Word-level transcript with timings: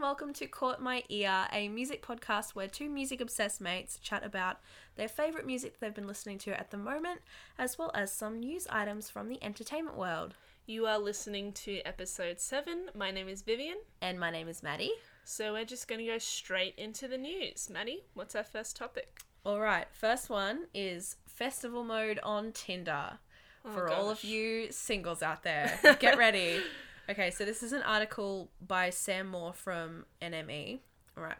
welcome 0.00 0.32
to 0.34 0.46
Caught 0.46 0.80
My 0.80 1.02
Ear, 1.08 1.46
a 1.52 1.68
music 1.68 2.04
podcast 2.06 2.50
where 2.50 2.68
two 2.68 2.88
music 2.88 3.20
obsessed 3.20 3.60
mates 3.60 3.98
chat 3.98 4.24
about 4.24 4.58
their 4.96 5.08
favourite 5.08 5.46
music 5.46 5.78
they've 5.78 5.94
been 5.94 6.06
listening 6.06 6.38
to 6.38 6.58
at 6.58 6.70
the 6.70 6.76
moment, 6.76 7.20
as 7.58 7.78
well 7.78 7.90
as 7.94 8.12
some 8.12 8.40
news 8.40 8.66
items 8.68 9.08
from 9.08 9.28
the 9.28 9.42
entertainment 9.42 9.96
world. 9.96 10.34
You 10.66 10.86
are 10.86 10.98
listening 10.98 11.52
to 11.52 11.80
episode 11.82 12.40
7. 12.40 12.90
My 12.94 13.10
name 13.10 13.28
is 13.28 13.42
Vivian. 13.42 13.78
And 14.02 14.20
my 14.20 14.30
name 14.30 14.48
is 14.48 14.62
Maddie. 14.62 14.92
So 15.24 15.52
we're 15.52 15.64
just 15.64 15.88
going 15.88 16.00
to 16.00 16.06
go 16.06 16.18
straight 16.18 16.74
into 16.76 17.08
the 17.08 17.18
news. 17.18 17.70
Maddie, 17.70 18.04
what's 18.14 18.34
our 18.34 18.44
first 18.44 18.76
topic? 18.76 19.20
All 19.44 19.60
right, 19.60 19.86
first 19.92 20.28
one 20.28 20.64
is 20.74 21.16
festival 21.26 21.84
mode 21.84 22.20
on 22.22 22.52
Tinder. 22.52 23.18
Oh, 23.64 23.70
For 23.70 23.90
all 23.90 24.10
of 24.10 24.22
you 24.24 24.70
singles 24.70 25.22
out 25.22 25.42
there, 25.42 25.78
get 26.00 26.18
ready. 26.18 26.60
Okay, 27.08 27.30
so 27.30 27.44
this 27.44 27.62
is 27.62 27.72
an 27.72 27.84
article 27.84 28.50
by 28.66 28.90
Sam 28.90 29.28
Moore 29.28 29.52
from 29.52 30.06
NME. 30.20 30.80
All 31.16 31.22
right. 31.22 31.38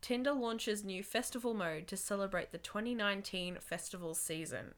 Tinder 0.00 0.32
launches 0.32 0.82
new 0.82 1.04
festival 1.04 1.54
mode 1.54 1.86
to 1.86 1.96
celebrate 1.96 2.50
the 2.50 2.58
2019 2.58 3.58
festival 3.60 4.14
season. 4.14 4.74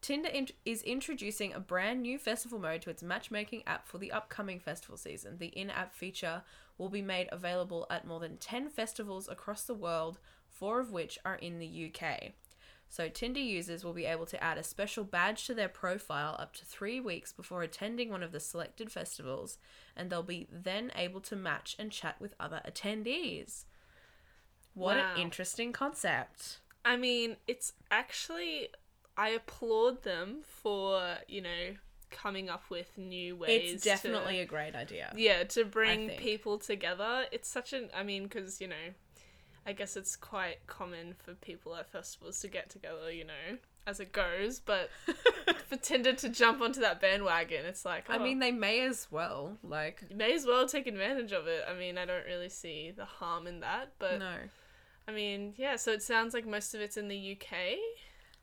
Tinder 0.00 0.28
int- 0.28 0.52
is 0.64 0.82
introducing 0.82 1.52
a 1.52 1.60
brand 1.60 2.02
new 2.02 2.18
festival 2.18 2.58
mode 2.58 2.82
to 2.82 2.90
its 2.90 3.02
matchmaking 3.04 3.62
app 3.64 3.86
for 3.86 3.98
the 3.98 4.10
upcoming 4.10 4.58
festival 4.58 4.96
season. 4.96 5.38
The 5.38 5.46
in 5.46 5.70
app 5.70 5.94
feature 5.94 6.42
will 6.76 6.88
be 6.88 7.02
made 7.02 7.28
available 7.30 7.86
at 7.90 8.04
more 8.04 8.18
than 8.18 8.38
10 8.38 8.70
festivals 8.70 9.28
across 9.28 9.62
the 9.62 9.74
world, 9.74 10.18
four 10.48 10.80
of 10.80 10.90
which 10.90 11.16
are 11.24 11.36
in 11.36 11.60
the 11.60 11.92
UK. 11.94 12.32
So, 12.92 13.08
Tinder 13.08 13.38
users 13.40 13.84
will 13.84 13.92
be 13.92 14.04
able 14.04 14.26
to 14.26 14.42
add 14.42 14.58
a 14.58 14.64
special 14.64 15.04
badge 15.04 15.46
to 15.46 15.54
their 15.54 15.68
profile 15.68 16.34
up 16.40 16.54
to 16.56 16.64
three 16.64 16.98
weeks 16.98 17.32
before 17.32 17.62
attending 17.62 18.10
one 18.10 18.24
of 18.24 18.32
the 18.32 18.40
selected 18.40 18.90
festivals, 18.90 19.58
and 19.96 20.10
they'll 20.10 20.24
be 20.24 20.48
then 20.50 20.90
able 20.96 21.20
to 21.20 21.36
match 21.36 21.76
and 21.78 21.92
chat 21.92 22.16
with 22.20 22.34
other 22.40 22.60
attendees. 22.68 23.64
What 24.74 24.96
Wow. 24.96 25.14
an 25.14 25.20
interesting 25.20 25.72
concept. 25.72 26.58
I 26.84 26.96
mean, 26.96 27.36
it's 27.46 27.74
actually. 27.92 28.70
I 29.16 29.28
applaud 29.30 30.02
them 30.02 30.38
for, 30.42 31.18
you 31.28 31.42
know, 31.42 31.76
coming 32.10 32.48
up 32.48 32.64
with 32.70 32.96
new 32.98 33.36
ways. 33.36 33.74
It's 33.74 33.84
definitely 33.84 34.38
To, 34.38 34.42
a 34.42 34.46
great 34.46 34.74
idea. 34.74 35.12
yeah, 35.16 35.44
to 35.44 35.64
bring 35.64 36.10
people 36.10 36.58
together. 36.58 37.26
It's 37.30 37.48
such 37.48 37.72
an. 37.72 37.90
I 37.94 38.02
mean, 38.02 38.24
because, 38.24 38.60
you 38.60 38.66
know, 38.66 38.94
I 39.66 39.72
guess 39.72 39.96
it's 39.96 40.16
quite 40.16 40.66
common 40.66 41.14
for 41.18 41.34
people 41.34 41.76
at 41.76 41.90
festivals 41.90 42.40
to 42.40 42.48
get 42.48 42.70
together, 42.70 43.12
you 43.12 43.24
know, 43.24 43.58
as 43.86 44.00
it 44.00 44.12
goes, 44.12 44.60
but 44.60 44.90
for 45.68 45.76
Tinder 45.76 46.12
to 46.14 46.28
jump 46.28 46.60
onto 46.60 46.80
that 46.80 47.00
bandwagon, 47.00 47.66
it's 47.66 47.84
like, 47.84 48.08
I 48.08 48.16
oh, 48.16 48.22
mean, 48.22 48.38
they 48.38 48.52
may 48.52 48.80
as 48.86 49.06
well. 49.10 49.58
Like, 49.62 50.04
you 50.08 50.16
may 50.16 50.32
as 50.34 50.46
well 50.46 50.66
take 50.66 50.86
advantage 50.86 51.32
of 51.32 51.46
it. 51.46 51.64
I 51.68 51.74
mean, 51.74 51.98
I 51.98 52.06
don't 52.06 52.24
really 52.26 52.48
see 52.48 52.92
the 52.94 53.04
harm 53.04 53.46
in 53.46 53.60
that, 53.60 53.92
but 53.98 54.18
no. 54.18 54.34
I 55.06 55.12
mean, 55.12 55.54
yeah. 55.56 55.76
So 55.76 55.92
it 55.92 56.02
sounds 56.02 56.34
like 56.34 56.46
most 56.46 56.74
of 56.74 56.80
it's 56.80 56.96
in 56.96 57.08
the 57.08 57.36
UK. 57.36 57.76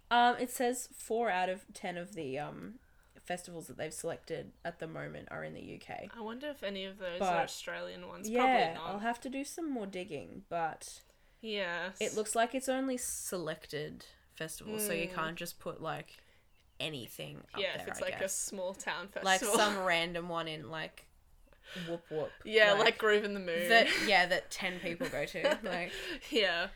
Um, 0.09 0.35
it 0.39 0.49
says 0.49 0.89
four 0.95 1.29
out 1.29 1.49
of 1.49 1.65
ten 1.73 1.97
of 1.97 2.15
the 2.15 2.39
um 2.39 2.75
festivals 3.23 3.67
that 3.67 3.77
they've 3.77 3.93
selected 3.93 4.51
at 4.63 4.79
the 4.79 4.87
moment 4.87 5.27
are 5.31 5.43
in 5.43 5.53
the 5.53 5.75
UK. 5.81 6.09
I 6.17 6.21
wonder 6.21 6.47
if 6.47 6.63
any 6.63 6.85
of 6.85 6.97
those 6.97 7.19
But- 7.19 7.33
are 7.33 7.43
Australian 7.43 8.07
ones. 8.07 8.29
yeah, 8.29 8.41
Probably 8.41 8.73
not. 8.73 8.89
I'll 8.93 8.99
have 8.99 9.19
to 9.21 9.29
do 9.29 9.43
some 9.43 9.69
more 9.69 9.85
digging, 9.85 10.43
but 10.49 11.01
Yeah. 11.41 11.89
it 11.99 12.15
looks 12.15 12.35
like 12.35 12.55
it's 12.55 12.69
only 12.69 12.97
selected 12.97 14.05
festivals, 14.35 14.85
so 14.85 14.93
you 14.93 15.07
Mm. 15.07 15.13
can't 15.15 15.35
just 15.35 15.59
put 15.59 15.81
like 15.81 16.17
anything 16.79 17.37
up 17.53 17.59
Yeah, 17.59 17.77
there. 17.77 17.81
if 17.83 17.87
it's 17.89 18.01
I 18.01 18.05
like 18.05 18.21
a 18.21 18.29
small 18.29 18.73
town 18.73 19.07
festival, 19.07 19.25
like 19.25 19.41
some 19.41 19.77
random 19.83 20.29
one 20.29 20.47
in 20.47 20.69
like 20.69 21.05
whoop 21.87 22.03
whoop. 22.09 22.31
yeah, 22.45 22.73
like, 22.73 22.97
Groovin 22.97 23.33
the 23.33 23.39
Moo. 23.39 23.67
that. 23.69 23.87
Yeah, 24.07 24.25
that 24.27 24.49
ten 24.51 24.79
people 24.79 25.07
go 25.09 25.25
to. 25.25 25.57
Like 25.63 25.91
yeah. 26.29 26.67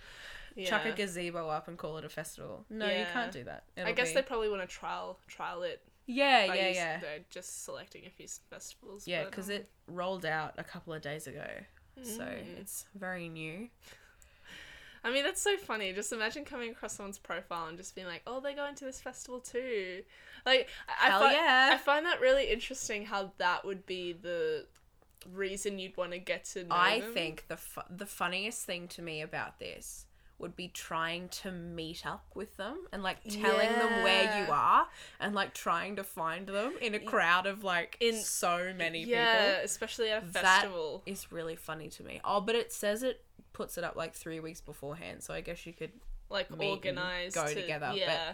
Yeah. 0.56 0.70
chuck 0.70 0.86
a 0.86 0.92
gazebo 0.92 1.48
up 1.48 1.68
and 1.70 1.78
call 1.78 1.98
it 1.98 2.04
a 2.04 2.10
festival. 2.10 2.66
No, 2.70 2.86
you 2.86 3.06
can't 3.14 3.32
do 3.32 3.46
that. 3.46 3.64
I 3.78 3.82
It'll 3.82 3.94
guess 3.94 4.10
be- 4.10 4.16
they 4.16 4.22
probably 4.22 4.50
want 4.50 4.62
to 4.62 4.68
trial 4.68 5.18
trial 5.28 5.64
it. 5.64 5.82
Yeah, 6.08 6.44
yeah, 6.54 6.68
yeah. 6.70 7.00
They're 7.00 7.20
just 7.30 7.64
selecting 7.64 8.06
a 8.06 8.10
few 8.10 8.28
festivals. 8.50 9.08
Yeah, 9.08 9.24
because 9.26 9.48
um, 9.50 9.56
it 9.56 9.70
rolled 9.88 10.26
out 10.26 10.56
a 10.58 10.64
couple 10.64 10.94
of 10.94 11.02
days 11.02 11.26
ago, 11.28 11.48
so 12.04 12.24
Mm. 12.24 12.60
it's 12.60 12.86
very 12.96 13.30
new. 13.30 13.70
I 15.04 15.12
mean, 15.12 15.24
that's 15.24 15.42
so 15.42 15.58
funny. 15.58 15.94
Just 15.94 16.14
imagine 16.14 16.46
coming 16.46 16.72
across 16.72 16.94
someone's 16.94 17.18
profile 17.18 17.68
and 17.68 17.78
just 17.78 17.96
being 17.96 18.08
like, 18.08 18.22
"Oh, 18.28 18.40
they're 18.40 18.56
going 18.56 18.76
to 18.76 18.86
this 18.86 19.02
festival 19.02 19.40
too." 19.40 20.04
Like, 20.46 20.70
I, 20.88 21.10
Hell 21.10 21.24
I 21.24 21.28
fi- 21.28 21.34
yeah. 21.34 21.70
I 21.74 21.78
find 21.78 22.06
that 22.06 22.22
really 22.22 22.52
interesting. 22.52 23.06
How 23.06 23.32
that 23.38 23.66
would 23.66 23.86
be 23.86 24.14
the 24.14 24.68
reason 25.32 25.80
you'd 25.80 25.98
want 25.98 26.12
to 26.12 26.20
get 26.20 26.46
to 26.46 26.64
know 26.64 26.76
I 26.76 27.00
them. 27.00 27.14
think 27.14 27.46
the 27.48 27.58
fu- 27.58 27.82
the 27.90 28.06
funniest 28.06 28.66
thing 28.66 28.88
to 28.90 29.02
me 29.02 29.22
about 29.22 29.60
this 29.60 30.06
would 30.42 30.56
be 30.56 30.68
trying 30.68 31.30
to 31.30 31.52
meet 31.52 32.06
up 32.06 32.26
with 32.36 32.58
them 32.58 32.86
and 32.92 33.04
like 33.04 33.24
telling 33.24 33.70
them 33.70 34.04
where 34.04 34.44
you 34.46 34.52
are 34.52 34.88
and 35.20 35.34
like 35.36 35.54
trying 35.54 35.96
to 35.98 36.04
find 36.04 36.48
them 36.48 36.74
in 36.82 36.94
a 36.96 37.00
crowd 37.00 37.46
of 37.46 37.64
like 37.64 37.98
In- 38.00 38.16
so 38.22 38.74
many 38.78 39.04
yeah, 39.04 39.50
people. 39.52 39.66
especially 39.66 40.10
at 40.10 40.24
a 40.24 40.26
festival. 40.26 41.04
is 41.06 41.32
really 41.32 41.56
funny 41.56 41.90
to 41.90 42.04
me. 42.04 42.20
Oh, 42.26 42.42
but 42.42 42.56
it 42.56 42.74
says 42.74 43.04
it 43.04 43.24
puts 43.54 43.78
it 43.78 43.84
up 43.84 43.96
like 43.96 44.14
three 44.14 44.40
weeks 44.40 44.62
beforehand, 44.62 45.22
so 45.24 45.34
I 45.34 45.42
guess 45.42 45.66
you 45.66 45.74
could. 45.74 45.92
like 46.30 46.50
and 46.50 46.60
go 46.60 47.46
to- 47.48 47.54
together, 47.56 47.88
but- 47.90 47.98
Yeah, 47.98 48.34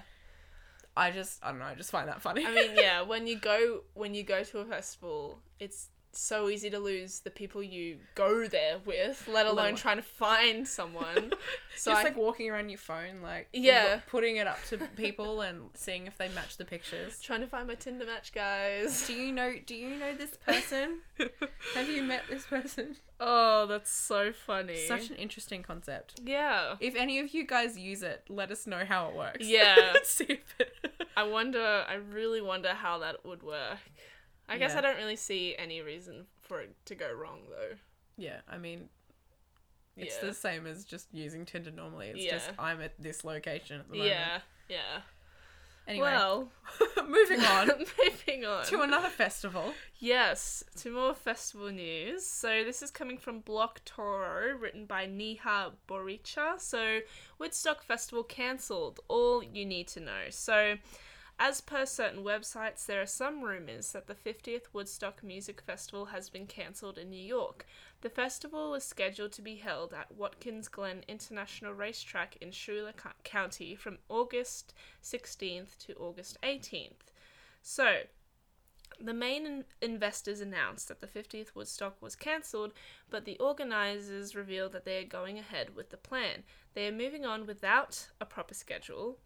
I 0.96 1.12
just 1.12 1.44
I 1.44 1.50
don't 1.52 1.60
know. 1.60 1.66
I 1.66 1.76
just 1.76 1.92
find 1.92 2.08
that 2.08 2.22
funny. 2.22 2.46
I 2.46 2.52
mean, 2.54 2.72
yeah. 2.76 3.02
When 3.12 3.28
you 3.28 3.38
go 3.38 3.82
when 3.94 4.14
you 4.16 4.24
go 4.24 4.44
to 4.44 4.60
a 4.60 4.66
festival, 4.66 5.40
it's 5.60 5.90
so 6.18 6.50
easy 6.50 6.70
to 6.70 6.80
lose 6.80 7.20
the 7.20 7.30
people 7.30 7.62
you 7.62 7.98
go 8.16 8.48
there 8.48 8.78
with, 8.86 9.28
let 9.32 9.46
alone 9.46 9.76
trying 9.76 9.98
to 9.98 10.04
find 10.04 10.68
someone. 10.68 11.32
So 11.80 11.92
just 11.92 12.02
I, 12.02 12.08
like 12.08 12.18
walking 12.18 12.50
around 12.50 12.70
your 12.70 12.80
phone, 12.80 13.22
like 13.22 13.50
Yeah. 13.54 14.00
putting 14.08 14.38
it 14.38 14.48
up 14.48 14.58
to 14.70 14.80
people 14.98 15.42
and 15.42 15.70
seeing 15.76 16.08
if 16.08 16.18
they 16.18 16.28
match 16.30 16.58
the 16.58 16.66
pictures. 16.66 17.20
trying 17.22 17.42
to 17.42 17.46
find 17.46 17.68
my 17.68 17.76
Tinder 17.76 18.04
match, 18.04 18.34
guys. 18.34 19.06
Do 19.06 19.14
you 19.14 19.32
know? 19.32 19.54
Do 19.64 19.76
you 19.76 19.92
know 19.92 20.16
this 20.16 20.36
person? 20.38 21.02
Have 21.76 21.88
you 21.88 22.02
met 22.02 22.24
this 22.28 22.48
person? 22.48 22.96
Oh, 23.20 23.68
that's 23.68 23.92
so 23.92 24.32
funny. 24.32 24.88
Such 24.88 25.12
an 25.12 25.18
interesting 25.18 25.62
concept. 25.62 26.20
yeah. 26.26 26.78
If 26.80 26.96
any 26.96 27.20
of 27.20 27.32
you 27.36 27.46
guys 27.46 27.78
use 27.78 28.02
it, 28.02 28.24
let 28.28 28.50
us 28.50 28.66
know 28.66 28.84
how 28.84 29.10
it 29.10 29.16
works. 29.16 29.46
Yeah. 29.46 29.94
See 30.04 30.26
if 30.30 30.56
it... 30.60 30.74
I 31.16 31.28
wonder. 31.28 31.86
I 31.88 31.94
really 31.94 32.42
wonder 32.42 32.70
how 32.74 32.98
that 33.00 33.24
would 33.24 33.44
work. 33.44 33.78
I 34.50 34.58
guess 34.58 34.72
Yeah. 34.72 34.78
I 34.78 34.82
don't 34.82 34.98
really 34.98 35.16
see 35.16 35.56
any 35.58 35.82
reason 35.82 36.26
for 36.42 36.62
it 36.62 36.74
to 36.86 36.96
go 36.96 37.12
wrong 37.12 37.42
though. 37.50 37.76
yeah, 38.18 38.42
I 38.50 38.58
mean, 38.58 38.90
it's 39.96 40.16
Yeah. 40.22 40.28
the 40.30 40.34
same 40.34 40.66
as 40.68 40.86
just 40.86 41.08
using 41.14 41.46
Tinder 41.46 41.72
normally. 41.72 42.10
It's 42.10 42.24
Yeah. 42.24 42.32
just 42.32 42.52
I'm 42.58 42.82
at 42.82 42.94
this 43.00 43.24
location 43.24 43.80
at 43.82 43.88
the 43.90 43.94
moment. 43.98 44.10
Yeah. 44.10 44.42
Yeah. 44.70 45.02
Anyway, 45.88 46.10
Well, 46.12 46.52
moving 47.08 47.40
on 47.46 47.68
moving 48.04 48.44
on 48.46 48.66
to 48.66 48.82
another 48.82 49.08
festival. 49.08 49.74
Yes, 50.00 50.62
to 50.78 50.92
more 50.92 51.16
festival 51.16 51.70
news. 51.72 52.26
So 52.26 52.64
this 52.66 52.82
is 52.82 52.92
coming 52.92 53.18
from 53.18 53.40
Block 53.40 53.82
Toro, 53.86 54.54
written 54.58 54.86
by 54.86 55.08
Niha 55.08 55.72
Boricha. 55.88 56.60
So 56.60 57.00
Woodstock 57.40 57.84
Festival 57.84 58.24
cancelled. 58.24 59.00
All 59.08 59.42
you 59.44 59.66
need 59.66 59.88
to 59.90 60.00
know. 60.02 60.26
So. 60.30 60.78
As 61.40 61.62
per 61.62 61.86
certain 61.86 62.24
websites, 62.24 62.86
there 62.86 63.00
are 63.00 63.06
some 63.06 63.44
rumours 63.44 63.92
that 63.92 64.08
the 64.08 64.16
50th 64.16 64.74
Woodstock 64.74 65.24
Music 65.24 65.62
Festival 65.62 66.06
has 66.06 66.30
been 66.30 66.48
cancelled 66.48 66.98
in 66.98 67.12
New 67.12 67.24
York. 67.24 67.68
The 68.02 68.10
festival 68.10 68.74
is 68.74 68.84
scheduled 68.84 69.34
to 69.34 69.44
be 69.44 69.58
held 69.58 69.94
at 69.94 70.12
Watkins 70.12 70.68
Glen 70.68 71.04
International 71.08 71.74
Racetrack 71.74 72.38
in 72.42 72.52
Schuyler 72.52 72.94
County 73.24 73.76
from 73.76 74.00
August 74.10 74.74
16th 75.04 75.78
to 75.86 75.94
August 75.94 76.40
18th. 76.42 77.12
So, 77.62 78.02
the 79.00 79.14
main 79.14 79.46
in- 79.46 79.66
investors 79.80 80.42
announced 80.42 80.88
that 80.88 81.02
the 81.02 81.08
50th 81.08 81.54
Woodstock 81.54 82.02
was 82.02 82.16
cancelled, 82.16 82.74
but 83.12 83.26
the 83.26 83.38
organisers 83.38 84.36
revealed 84.36 84.72
that 84.72 84.86
they 84.86 84.98
are 85.04 85.08
going 85.08 85.38
ahead 85.38 85.76
with 85.76 85.92
the 85.92 85.98
plan. 85.98 86.44
They 86.74 86.88
are 86.88 86.92
moving 86.92 87.28
on 87.28 87.46
without 87.46 88.08
a 88.20 88.26
proper 88.26 88.56
schedule. 88.56 89.20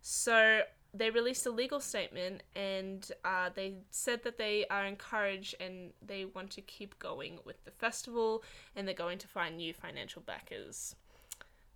So 0.00 0.62
they 0.98 1.10
released 1.10 1.46
a 1.46 1.50
legal 1.50 1.80
statement 1.80 2.42
and 2.56 3.10
uh, 3.24 3.50
they 3.54 3.74
said 3.90 4.22
that 4.24 4.36
they 4.38 4.66
are 4.70 4.84
encouraged 4.84 5.54
and 5.60 5.92
they 6.04 6.24
want 6.24 6.50
to 6.52 6.60
keep 6.60 6.98
going 6.98 7.38
with 7.44 7.64
the 7.64 7.70
festival 7.70 8.42
and 8.74 8.86
they're 8.86 8.94
going 8.94 9.18
to 9.18 9.28
find 9.28 9.56
new 9.56 9.72
financial 9.72 10.20
backers. 10.22 10.94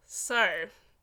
So, 0.07 0.47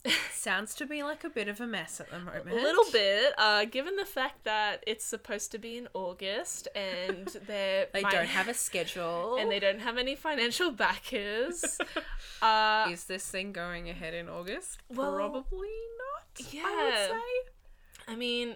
Sounds 0.33 0.75
to 0.75 0.85
be 0.85 1.03
like 1.03 1.23
a 1.25 1.29
bit 1.29 1.49
of 1.49 1.59
a 1.59 1.67
mess 1.67 1.99
at 1.99 2.09
the 2.09 2.19
moment. 2.19 2.51
a 2.51 2.55
little 2.55 2.85
bit, 2.91 3.33
uh, 3.37 3.65
given 3.65 3.97
the 3.97 4.05
fact 4.05 4.45
that 4.45 4.81
it's 4.87 5.03
supposed 5.03 5.51
to 5.51 5.57
be 5.57 5.77
in 5.77 5.87
August 5.93 6.69
and 6.73 7.27
they're 7.47 7.87
They 7.91 8.01
fi- 8.03 8.11
don't 8.11 8.27
have 8.27 8.47
a 8.47 8.53
schedule. 8.53 9.35
and 9.39 9.51
they 9.51 9.59
don't 9.59 9.79
have 9.81 9.97
any 9.97 10.15
financial 10.15 10.71
backers. 10.71 11.77
uh, 12.41 12.87
Is 12.91 13.03
this 13.05 13.27
thing 13.27 13.51
going 13.51 13.89
ahead 13.89 14.13
in 14.13 14.29
August? 14.29 14.77
Well, 14.89 15.13
Probably 15.15 15.67
not. 15.97 16.45
I 16.45 16.45
yeah. 16.53 17.19
I 18.09 18.15
mean, 18.15 18.55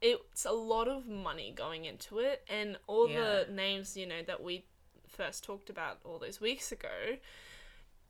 it's 0.00 0.44
a 0.46 0.52
lot 0.52 0.88
of 0.88 1.06
money 1.06 1.52
going 1.54 1.84
into 1.84 2.18
it, 2.18 2.44
and 2.48 2.78
all 2.86 3.08
Yeah. 3.08 3.44
the 3.44 3.52
names 3.52 3.96
you 3.96 4.06
know 4.06 4.22
that 4.22 4.42
we 4.42 4.64
first 5.08 5.44
talked 5.44 5.70
about 5.70 6.00
all 6.04 6.18
those 6.18 6.40
weeks 6.40 6.72
ago, 6.72 7.18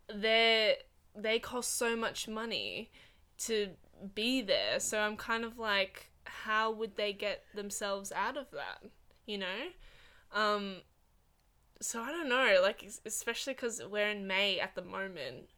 they 0.08 0.78
they 1.16 1.38
cost 1.38 1.76
so 1.76 1.96
much 1.96 2.26
money 2.28 2.90
to 3.38 3.76
be 4.14 4.42
there. 4.42 4.80
So 4.80 4.98
I'm 5.00 5.16
kind 5.16 5.44
of 5.44 5.58
like, 5.58 6.10
how 6.24 6.70
would 6.72 6.96
they 6.96 7.12
get 7.12 7.44
themselves 7.54 8.10
out 8.12 8.36
of 8.36 8.50
that? 8.52 8.82
You 9.26 9.38
know, 9.38 9.60
um, 10.32 10.82
so 11.80 12.00
I 12.02 12.10
don't 12.10 12.28
know. 12.28 12.60
Like 12.62 12.88
especially 13.04 13.54
because 13.54 13.82
we're 13.84 14.08
in 14.08 14.26
May 14.26 14.60
at 14.60 14.74
the 14.74 14.82
moment, 14.82 15.48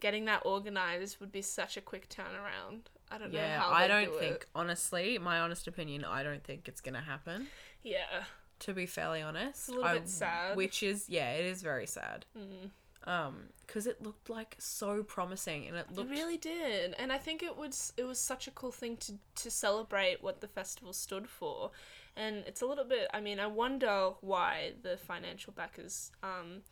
getting 0.00 0.24
that 0.26 0.42
organized 0.44 1.20
would 1.20 1.32
be 1.32 1.42
such 1.42 1.76
a 1.76 1.80
quick 1.80 2.08
turnaround. 2.08 2.86
I 3.12 3.18
don't 3.18 3.32
know 3.32 3.38
Yeah, 3.38 3.60
how 3.60 3.70
I 3.70 3.86
don't 3.88 4.12
do 4.12 4.18
think, 4.18 4.34
It. 4.36 4.46
honestly, 4.54 5.18
my 5.18 5.40
honest 5.40 5.66
opinion, 5.66 6.04
I 6.04 6.22
don't 6.22 6.42
think 6.42 6.66
it's 6.68 6.80
going 6.80 6.94
to 6.94 7.00
happen, 7.00 7.48
Yeah. 7.82 8.24
to 8.60 8.72
be 8.72 8.86
fairly 8.86 9.20
honest. 9.22 9.68
a 9.68 9.72
little 9.72 9.84
I- 9.86 9.98
bit 9.98 10.08
sad. 10.08 10.56
Which 10.56 10.82
is, 10.82 11.08
yeah, 11.08 11.32
it 11.32 11.44
is 11.44 11.62
very 11.62 11.86
sad. 11.86 12.24
Mm. 12.36 12.70
Um, 13.04 13.48
because 13.66 13.86
it 13.88 14.00
looked 14.00 14.30
like 14.30 14.54
so 14.58 15.02
promising 15.02 15.66
and 15.66 15.76
it 15.76 15.86
It 15.90 15.96
looked 15.96 16.10
really 16.10 16.36
did, 16.36 16.94
and 16.94 17.12
I 17.12 17.18
think 17.18 17.42
it 17.42 17.56
was 17.56 17.92
it 17.96 18.04
was 18.04 18.20
such 18.20 18.46
a 18.46 18.52
cool 18.52 18.70
thing 18.70 18.96
to 18.98 19.18
to 19.42 19.50
celebrate 19.50 20.22
what 20.22 20.40
the 20.40 20.46
festival 20.46 20.92
stood 20.92 21.28
for, 21.28 21.72
and 22.14 22.44
it's 22.46 22.60
a 22.62 22.66
little 22.66 22.84
bit. 22.84 23.08
I 23.12 23.20
mean, 23.20 23.40
I 23.40 23.48
wonder 23.48 24.12
why 24.20 24.74
the 24.82 24.96
financial 24.96 25.52
backers 25.52 26.12
um 26.22 26.62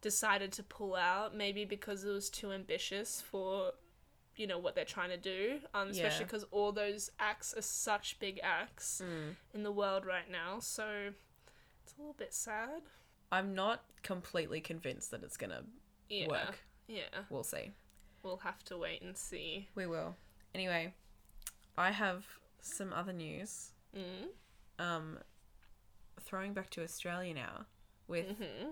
decided 0.00 0.50
to 0.54 0.64
pull 0.64 0.96
out. 0.96 1.32
Maybe 1.36 1.64
because 1.64 2.02
it 2.04 2.10
was 2.10 2.28
too 2.28 2.50
ambitious 2.50 3.20
for 3.20 3.72
you 4.36 4.46
know 4.46 4.58
what 4.58 4.74
they're 4.74 4.84
trying 4.84 5.10
to 5.10 5.16
do. 5.16 5.60
Um, 5.74 5.88
especially 5.88 6.20
Yeah. 6.20 6.24
because 6.24 6.44
all 6.50 6.72
those 6.72 7.10
acts 7.18 7.54
are 7.54 7.62
such 7.62 8.18
big 8.18 8.40
acts 8.42 9.00
Mm. 9.04 9.36
in 9.54 9.62
the 9.62 9.72
world 9.72 10.04
right 10.06 10.30
now. 10.30 10.58
So 10.60 11.12
it's 11.84 11.94
a 11.94 11.98
little 11.98 12.14
bit 12.14 12.32
sad. 12.34 12.82
I'm 13.30 13.54
not 13.54 13.84
completely 14.02 14.60
convinced 14.60 15.10
that 15.10 15.22
it's 15.22 15.36
gonna 15.36 15.64
Yeah. 16.08 16.28
work. 16.28 16.58
Yeah. 16.86 17.24
We'll 17.30 17.44
see. 17.44 17.72
We'll 18.22 18.38
have 18.38 18.62
to 18.64 18.78
wait 18.78 19.02
and 19.02 19.16
see. 19.16 19.68
We 19.74 19.86
will. 19.86 20.16
Anyway, 20.54 20.94
I 21.76 21.90
have 21.90 22.26
some 22.60 22.92
other 22.92 23.12
news. 23.12 23.72
Mm. 23.94 24.28
Um, 24.78 25.18
throwing 26.20 26.54
back 26.54 26.70
to 26.70 26.82
Australia 26.82 27.34
now 27.34 27.66
with 28.06 28.36
hmm 28.38 28.70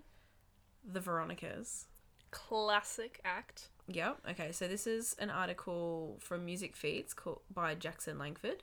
the 0.84 1.00
Veronicas. 1.00 1.86
Classic 2.30 3.20
act. 3.24 3.68
Yep. 3.92 4.18
Okay. 4.30 4.52
So 4.52 4.68
this 4.68 4.86
is 4.86 5.16
an 5.18 5.30
article 5.30 6.18
from 6.20 6.44
Music 6.44 6.76
Feeds 6.76 7.12
called 7.14 7.40
by 7.52 7.74
Jackson 7.74 8.18
Langford. 8.18 8.62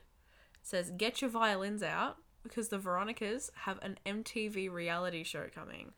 says, 0.62 0.90
"Get 0.96 1.20
your 1.20 1.30
violins 1.30 1.82
out 1.82 2.16
because 2.42 2.68
the 2.68 2.78
Veronicas 2.78 3.50
have 3.64 3.78
an 3.82 3.98
MTV 4.06 4.70
reality 4.70 5.22
show 5.24 5.46
coming. 5.54 5.92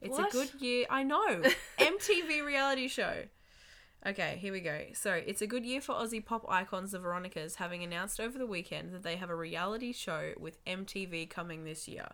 It's 0.00 0.16
What? 0.16 0.28
a 0.28 0.32
good 0.32 0.50
year. 0.60 0.86
I 0.88 1.02
know 1.02 1.42
MTV 1.78 2.44
reality 2.44 2.88
show. 2.88 3.24
Okay, 4.06 4.38
here 4.40 4.52
we 4.52 4.60
go. 4.60 4.86
So 4.94 5.12
it's 5.12 5.42
a 5.42 5.46
good 5.46 5.66
year 5.66 5.80
for 5.82 5.94
Aussie 5.94 6.24
pop 6.24 6.46
icons, 6.48 6.92
the 6.92 6.98
Veronicas, 6.98 7.56
having 7.56 7.82
announced 7.82 8.18
over 8.18 8.38
the 8.38 8.46
weekend 8.46 8.94
that 8.94 9.02
they 9.02 9.16
have 9.16 9.28
a 9.28 9.34
reality 9.36 9.92
show 9.92 10.32
with 10.38 10.64
MTV 10.64 11.28
coming 11.28 11.64
this 11.64 11.86
year. 11.86 12.08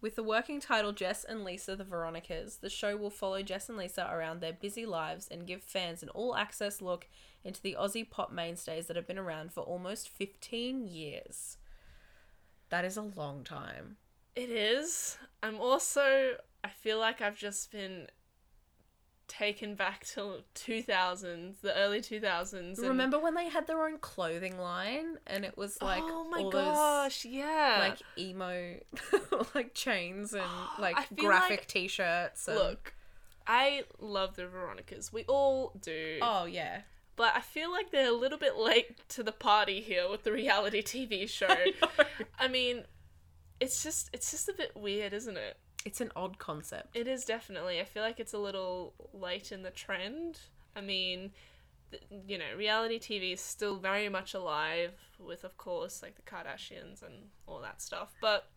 With 0.00 0.16
the 0.16 0.22
working 0.22 0.60
title 0.60 0.92
Jess 0.92 1.24
and 1.24 1.44
Lisa 1.44 1.76
the 1.76 1.84
Veronicas, 1.84 2.56
the 2.56 2.70
show 2.70 2.96
will 2.96 3.10
follow 3.10 3.42
Jess 3.42 3.68
and 3.68 3.76
Lisa 3.76 4.08
around 4.10 4.40
their 4.40 4.52
busy 4.54 4.86
lives 4.86 5.28
and 5.30 5.46
give 5.46 5.62
fans 5.62 6.02
an 6.02 6.08
all 6.10 6.34
access 6.36 6.80
look 6.80 7.06
into 7.44 7.60
the 7.60 7.76
Aussie 7.78 8.08
pop 8.08 8.32
mainstays 8.32 8.86
that 8.86 8.96
have 8.96 9.06
been 9.06 9.18
around 9.18 9.52
for 9.52 9.60
almost 9.60 10.08
15 10.08 10.86
years. 10.86 11.58
That 12.70 12.84
is 12.84 12.96
a 12.96 13.02
long 13.02 13.44
time. 13.44 13.96
It 14.34 14.48
is. 14.48 15.18
I'm 15.42 15.60
also. 15.60 16.36
I 16.62 16.68
feel 16.68 16.98
like 16.98 17.20
I've 17.20 17.36
just 17.38 17.70
been 17.72 18.06
taken 19.28 19.74
back 19.76 20.04
to 20.04 20.42
2000s, 20.54 21.60
the 21.60 21.74
early 21.76 22.00
2000s. 22.00 22.52
and- 22.78 22.88
Remember 22.88 23.18
when 23.18 23.34
they 23.34 23.48
had 23.48 23.66
their 23.66 23.84
own 23.86 23.98
clothing 23.98 24.58
line 24.58 25.18
and 25.26 25.44
it 25.44 25.56
was 25.56 25.80
like 25.80 26.02
oh 26.02 26.24
my 26.28 26.38
all 26.40 26.50
gosh, 27.02 27.24
yeah. 27.24 27.76
like 27.88 27.98
emo 28.18 28.76
like 29.54 29.74
chains 29.74 30.32
and 30.32 30.44
like 30.78 30.96
graphic 31.16 31.60
like- 31.60 31.66
t-shirts 31.66 32.48
and 32.48 32.56
look, 32.56 32.94
I 33.46 33.84
love 33.98 34.36
the 34.36 34.46
Veronicas. 34.46 35.12
We 35.12 35.24
all 35.24 35.72
do. 35.80 36.18
Oh 36.22 36.44
yeah. 36.44 36.82
But 37.16 37.34
I 37.36 37.40
feel 37.40 37.70
like 37.70 37.90
they're 37.90 38.08
a 38.08 38.16
little 38.16 38.38
bit 38.38 38.56
late 38.56 39.06
to 39.10 39.22
the 39.22 39.32
party 39.32 39.80
here 39.80 40.08
with 40.08 40.24
the 40.24 40.32
reality 40.32 40.82
TV 40.82 41.28
show. 41.28 41.54
I 42.38 42.48
mean, 42.48 42.84
it's 43.60 43.82
just 43.82 44.10
it's 44.12 44.30
just 44.30 44.48
a 44.48 44.52
bit 44.52 44.72
weird, 44.74 45.12
isn't 45.12 45.36
it? 45.36 45.58
It's 45.84 46.00
an 46.00 46.12
odd 46.14 46.38
concept. 46.38 46.96
It 46.96 47.06
is 47.06 47.24
definitely. 47.24 47.80
I 47.80 47.84
feel 47.84 48.02
like 48.02 48.20
it's 48.20 48.34
a 48.34 48.38
little 48.38 48.94
late 49.12 49.52
in 49.52 49.62
the 49.62 49.70
trend. 49.70 50.38
I 50.76 50.80
mean, 50.80 51.32
you 52.26 52.38
know, 52.38 52.54
reality 52.56 52.98
TV 52.98 53.32
is 53.32 53.40
still 53.40 53.76
very 53.76 54.08
much 54.08 54.34
alive 54.34 54.92
with, 55.18 55.44
of 55.44 55.56
course, 55.56 56.02
like 56.02 56.16
the 56.16 56.22
Kardashians 56.22 57.02
and 57.02 57.14
all 57.46 57.60
that 57.60 57.80
stuff. 57.82 58.14
But 58.20 58.48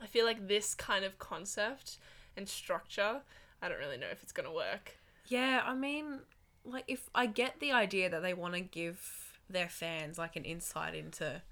I 0.00 0.06
feel 0.06 0.24
like 0.26 0.48
this 0.48 0.74
kind 0.74 1.04
of 1.04 1.18
concept 1.18 1.98
and 2.36 2.48
structure, 2.48 3.22
I 3.62 3.68
don't 3.68 3.78
really 3.78 3.96
know 3.96 4.08
if 4.10 4.22
it's 4.22 4.32
going 4.32 4.46
to 4.46 4.52
work. 4.54 4.96
Yeah, 5.26 5.62
I 5.64 5.74
mean, 5.74 6.20
like 6.64 6.84
if 6.86 7.08
I 7.14 7.26
get 7.26 7.60
the 7.60 7.72
idea 7.72 8.10
that 8.10 8.22
they 8.22 8.34
want 8.34 8.54
to 8.54 8.60
give 8.60 9.38
their 9.48 9.68
fans 9.68 10.18
like 10.18 10.36
an 10.36 10.44
insight 10.44 10.94
into 10.94 11.42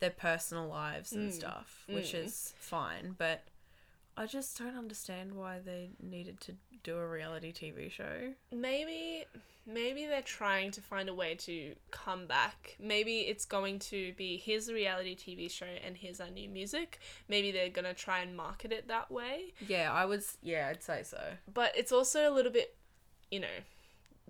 their 0.00 0.10
personal 0.10 0.66
lives 0.66 1.12
and 1.12 1.30
Mm. 1.30 1.32
stuff, 1.32 1.84
which 1.88 2.12
Mm. 2.12 2.24
is 2.24 2.54
fine, 2.58 3.14
but 3.16 3.44
I 4.16 4.26
just 4.26 4.56
don't 4.58 4.76
understand 4.76 5.34
why 5.34 5.58
they 5.64 5.90
needed 6.00 6.40
to 6.42 6.54
do 6.82 6.96
a 6.96 7.08
reality 7.08 7.52
TV 7.52 7.90
show. 7.90 8.32
Maybe 8.52 9.24
maybe 9.66 10.06
they're 10.06 10.22
trying 10.22 10.70
to 10.70 10.80
find 10.80 11.08
a 11.08 11.14
way 11.14 11.34
to 11.34 11.74
come 11.90 12.26
back. 12.26 12.76
Maybe 12.78 13.20
it's 13.20 13.44
going 13.44 13.78
to 13.80 14.12
be 14.12 14.36
here's 14.36 14.66
the 14.66 14.74
reality 14.74 15.16
TV 15.16 15.50
show 15.50 15.66
and 15.84 15.96
here's 15.96 16.20
our 16.20 16.30
new 16.30 16.48
music. 16.48 17.00
Maybe 17.28 17.50
they're 17.50 17.70
going 17.70 17.86
to 17.86 17.94
try 17.94 18.20
and 18.20 18.36
market 18.36 18.72
it 18.72 18.88
that 18.88 19.10
way. 19.10 19.54
Yeah, 19.66 19.92
I 19.92 20.04
was. 20.04 20.36
Yeah, 20.42 20.68
I'd 20.70 20.82
say 20.82 21.02
so. 21.02 21.20
But 21.52 21.72
it's 21.76 21.92
also 21.92 22.28
a 22.28 22.32
little 22.32 22.52
bit, 22.52 22.76
you 23.30 23.40
know, 23.40 23.56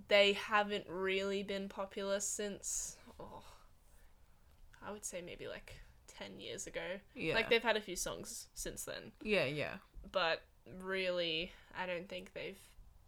they 0.09 0.33
haven't 0.33 0.87
really 0.89 1.43
been 1.43 1.69
popular 1.69 2.21
since 2.21 2.97
oh 3.21 3.43
I 4.87 4.93
would 4.93 5.05
say 5.05 5.23
maybe 5.25 5.47
like 5.47 5.75
10 6.19 6.41
years 6.41 6.67
ago. 6.67 6.81
Yeah. 7.15 7.35
Like 7.35 7.49
they've 7.51 7.63
had 7.63 7.77
a 7.77 7.81
few 7.81 7.97
songs 7.97 8.47
since 8.55 8.85
then, 8.85 9.13
yeah, 9.23 9.45
yeah. 9.45 9.75
but 10.13 10.43
really 10.81 11.53
I 11.79 11.87
don't 11.87 12.09
think 12.09 12.33
they've 12.35 12.59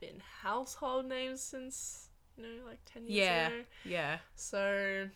been 0.00 0.20
household 0.43 1.06
names 1.06 1.41
since 1.41 2.08
you 2.36 2.43
know 2.43 2.67
like 2.67 2.79
10 2.93 3.05
years 3.06 3.15
Yeah. 3.17 3.46
ago. 3.48 3.56
Yeah. 3.84 4.19
So 4.34 5.08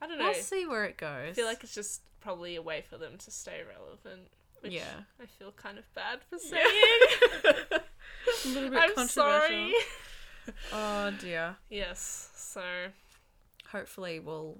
I 0.00 0.06
don't 0.06 0.18
know. 0.18 0.24
We'll 0.24 0.34
see 0.34 0.66
where 0.66 0.84
it 0.84 0.96
goes. 0.96 1.30
I 1.30 1.32
feel 1.32 1.46
like 1.46 1.62
it's 1.62 1.74
just 1.74 2.02
probably 2.20 2.56
a 2.56 2.62
way 2.62 2.82
for 2.88 2.98
them 2.98 3.16
to 3.18 3.30
stay 3.30 3.60
relevant. 3.68 4.28
Which 4.60 4.72
Yeah. 4.72 5.02
I 5.20 5.26
feel 5.26 5.52
kind 5.52 5.78
of 5.78 5.84
bad 5.94 6.20
for 6.28 6.38
saying. 6.38 6.62
a 8.44 8.48
little 8.48 8.70
bit 8.70 8.78
I'm 8.80 8.94
controversial. 8.94 9.08
sorry. 9.08 9.72
Oh 10.72 11.12
dear. 11.20 11.56
Yes. 11.70 12.30
So 12.34 12.62
Hopefully, 13.70 14.20
we'll 14.20 14.58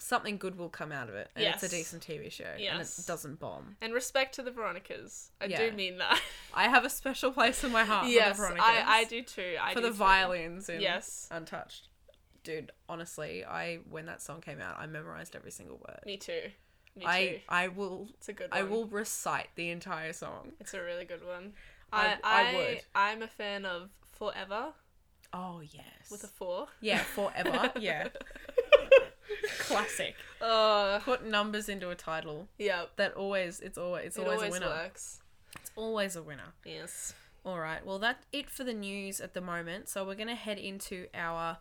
something 0.00 0.36
good 0.38 0.58
will 0.58 0.68
come 0.68 0.90
out 0.90 1.08
of 1.08 1.14
it, 1.14 1.28
and 1.36 1.44
it's 1.44 1.62
a 1.62 1.68
decent 1.68 2.04
TV 2.06 2.30
show, 2.32 2.44
and 2.44 2.80
it 2.80 2.90
doesn't 3.06 3.38
bomb. 3.38 3.76
and 3.80 3.92
respect 3.92 4.34
to 4.36 4.42
the 4.42 4.50
Veronicas. 4.50 5.30
I 5.40 5.44
Yeah. 5.46 5.58
do 5.70 5.76
mean 5.76 5.98
that. 5.98 6.20
I 6.54 6.68
have 6.68 6.84
a 6.84 6.90
special 6.90 7.30
place 7.30 7.62
in 7.62 7.70
my 7.72 7.84
heart 7.84 8.08
yes, 8.08 8.36
for 8.36 8.42
the 8.42 8.54
Veronicas. 8.54 8.84
I, 8.86 8.98
I 9.00 9.04
do 9.04 9.22
too. 9.22 9.56
I 9.60 9.72
for 9.74 9.80
do 9.80 9.86
the 9.86 9.92
too. 9.92 9.94
violins 9.94 10.68
in 10.68 10.80
Yes. 10.80 11.28
Untouched. 11.30 11.88
Dude, 12.42 12.72
honestly, 12.88 13.44
I 13.44 13.80
when 13.88 14.06
that 14.06 14.22
song 14.22 14.40
came 14.40 14.60
out, 14.60 14.76
I 14.78 14.86
memorized 14.86 15.36
every 15.36 15.50
single 15.50 15.76
word. 15.76 16.00
Me 16.06 16.16
too. 16.16 16.40
Me 16.96 17.02
too. 17.02 17.08
I 17.08 17.42
I 17.48 17.68
will 17.68 18.08
it's 18.14 18.28
a 18.28 18.32
good 18.32 18.50
one. 18.50 18.58
I 18.58 18.62
will 18.64 18.86
recite 18.86 19.48
the 19.54 19.68
entire 19.70 20.12
song. 20.14 20.52
It's 20.58 20.72
a 20.74 20.82
really 20.82 21.04
good 21.04 21.24
one. 21.26 21.52
I- 21.92 22.14
I, 22.14 22.18
I 22.24 22.50
I, 22.50 22.54
would. 22.56 22.80
I'm 22.94 23.22
a 23.22 23.26
fan 23.28 23.66
of 23.66 23.90
Forever 24.12 24.72
Oh 25.32 25.60
yes. 25.60 26.10
with 26.10 26.24
a 26.24 26.28
four. 26.28 26.68
yeah, 26.80 26.98
forever. 27.02 27.70
yeah. 27.78 28.08
Classic. 29.58 30.14
Uh, 30.40 30.98
Put 31.00 31.24
numbers 31.26 31.68
into 31.68 31.90
a 31.90 31.94
title. 31.94 32.48
yeah. 32.58 32.84
That 32.96 33.14
always 33.14 33.60
it's 33.60 33.78
always 33.78 34.06
it's 34.06 34.16
It 34.16 34.22
always, 34.22 34.38
always 34.38 34.50
a 34.50 34.52
winner. 34.60 34.66
works. 34.66 35.20
It's 35.60 35.70
always 35.76 36.16
a 36.16 36.22
winner. 36.22 36.54
Yes. 36.64 37.14
All 37.44 37.58
right. 37.58 37.84
Well, 37.84 37.98
that's 37.98 38.24
it 38.32 38.50
for 38.50 38.64
the 38.64 38.74
news 38.74 39.20
at 39.20 39.34
the 39.34 39.40
moment. 39.40 39.88
So 39.88 40.04
we're 40.06 40.14
going 40.14 40.28
to 40.28 40.34
head 40.34 40.58
into 40.58 41.06
our 41.14 41.58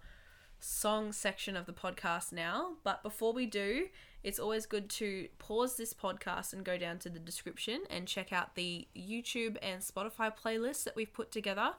song 0.60 1.12
section 1.14 1.56
of 1.56 1.66
the 1.66 1.74
podcast 1.74 2.32
now. 2.34 2.74
But 2.84 3.02
before 3.02 3.32
we 3.34 3.46
do, 3.46 3.88
it's 4.24 4.40
always 4.40 4.66
good 4.66 4.90
to 4.92 5.30
pause 5.40 5.78
this 5.78 5.94
podcast 5.94 6.52
and 6.54 6.66
go 6.66 6.78
down 6.78 7.00
to 7.00 7.10
the 7.10 7.20
description 7.20 7.84
and 7.90 8.08
check 8.08 8.34
out 8.34 8.56
the 8.56 8.88
YouTube 8.96 9.56
and 9.62 9.82
Spotify 9.82 10.32
playlists 10.36 10.84
that 10.84 10.96
we've 10.98 11.14
put 11.14 11.32
together 11.32 11.72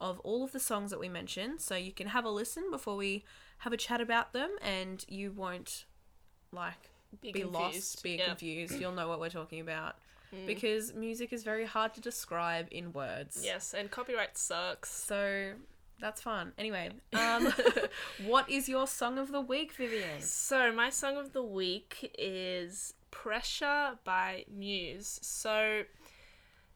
of 0.00 0.18
all 0.20 0.42
of 0.42 0.50
the 0.50 0.58
songs 0.60 0.90
that 0.90 0.98
we 0.98 1.08
mentioned. 1.08 1.60
So 1.60 1.76
you 1.76 1.92
can 1.92 2.08
have 2.08 2.24
a 2.24 2.30
listen 2.30 2.64
before 2.72 2.96
we 2.96 3.24
have 3.58 3.72
a 3.72 3.76
chat 3.76 4.00
about 4.00 4.32
them 4.32 4.50
and 4.62 5.04
you 5.08 5.32
won't 5.32 5.84
like 6.52 6.90
Be, 7.20 7.32
be, 7.32 7.44
lost, 7.44 8.02
be 8.02 8.12
yeah. 8.12 8.26
confused. 8.26 8.78
You'll 8.80 8.92
know 8.92 9.08
what 9.08 9.20
we're 9.20 9.30
talking 9.30 9.60
about. 9.60 9.96
because 10.46 10.92
music 10.94 11.32
is 11.32 11.44
very 11.44 11.64
hard 11.64 11.94
to 11.94 12.00
describe 12.00 12.66
in 12.70 12.92
words. 12.92 13.40
Yes, 13.44 13.72
and 13.72 13.90
copyright 13.90 14.36
sucks. 14.36 14.90
So 14.90 15.52
that's 16.00 16.20
fun. 16.20 16.52
Anyway, 16.58 16.90
um, 17.12 17.52
what 18.26 18.50
is 18.50 18.68
your 18.68 18.86
song 18.86 19.18
of 19.18 19.30
the 19.30 19.40
week, 19.40 19.72
Vivian? 19.72 20.20
So, 20.20 20.72
my 20.72 20.90
song 20.90 21.16
of 21.16 21.32
the 21.32 21.42
week 21.42 22.14
is 22.18 22.94
Pressure 23.10 23.98
by 24.04 24.44
Muse. 24.52 25.20
So, 25.22 25.82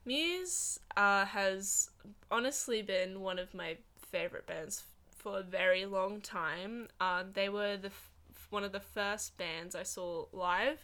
Muse 0.05 0.79
uh, 0.95 1.25
has 1.25 1.89
honestly 2.31 2.81
been 2.81 3.19
one 3.21 3.37
of 3.39 3.53
my 3.53 3.77
favorite 4.11 4.47
bands 4.47 4.83
for 5.19 5.39
a 5.39 5.43
very 5.43 5.85
long 5.85 6.21
time. 6.21 6.87
Um, 6.99 7.31
they 7.33 7.49
were 7.49 7.77
the 7.77 7.87
f- 7.89 8.11
one 8.49 8.63
of 8.63 8.71
the 8.71 8.79
first 8.79 9.37
bands 9.37 9.75
I 9.75 9.83
saw 9.83 10.25
live 10.31 10.83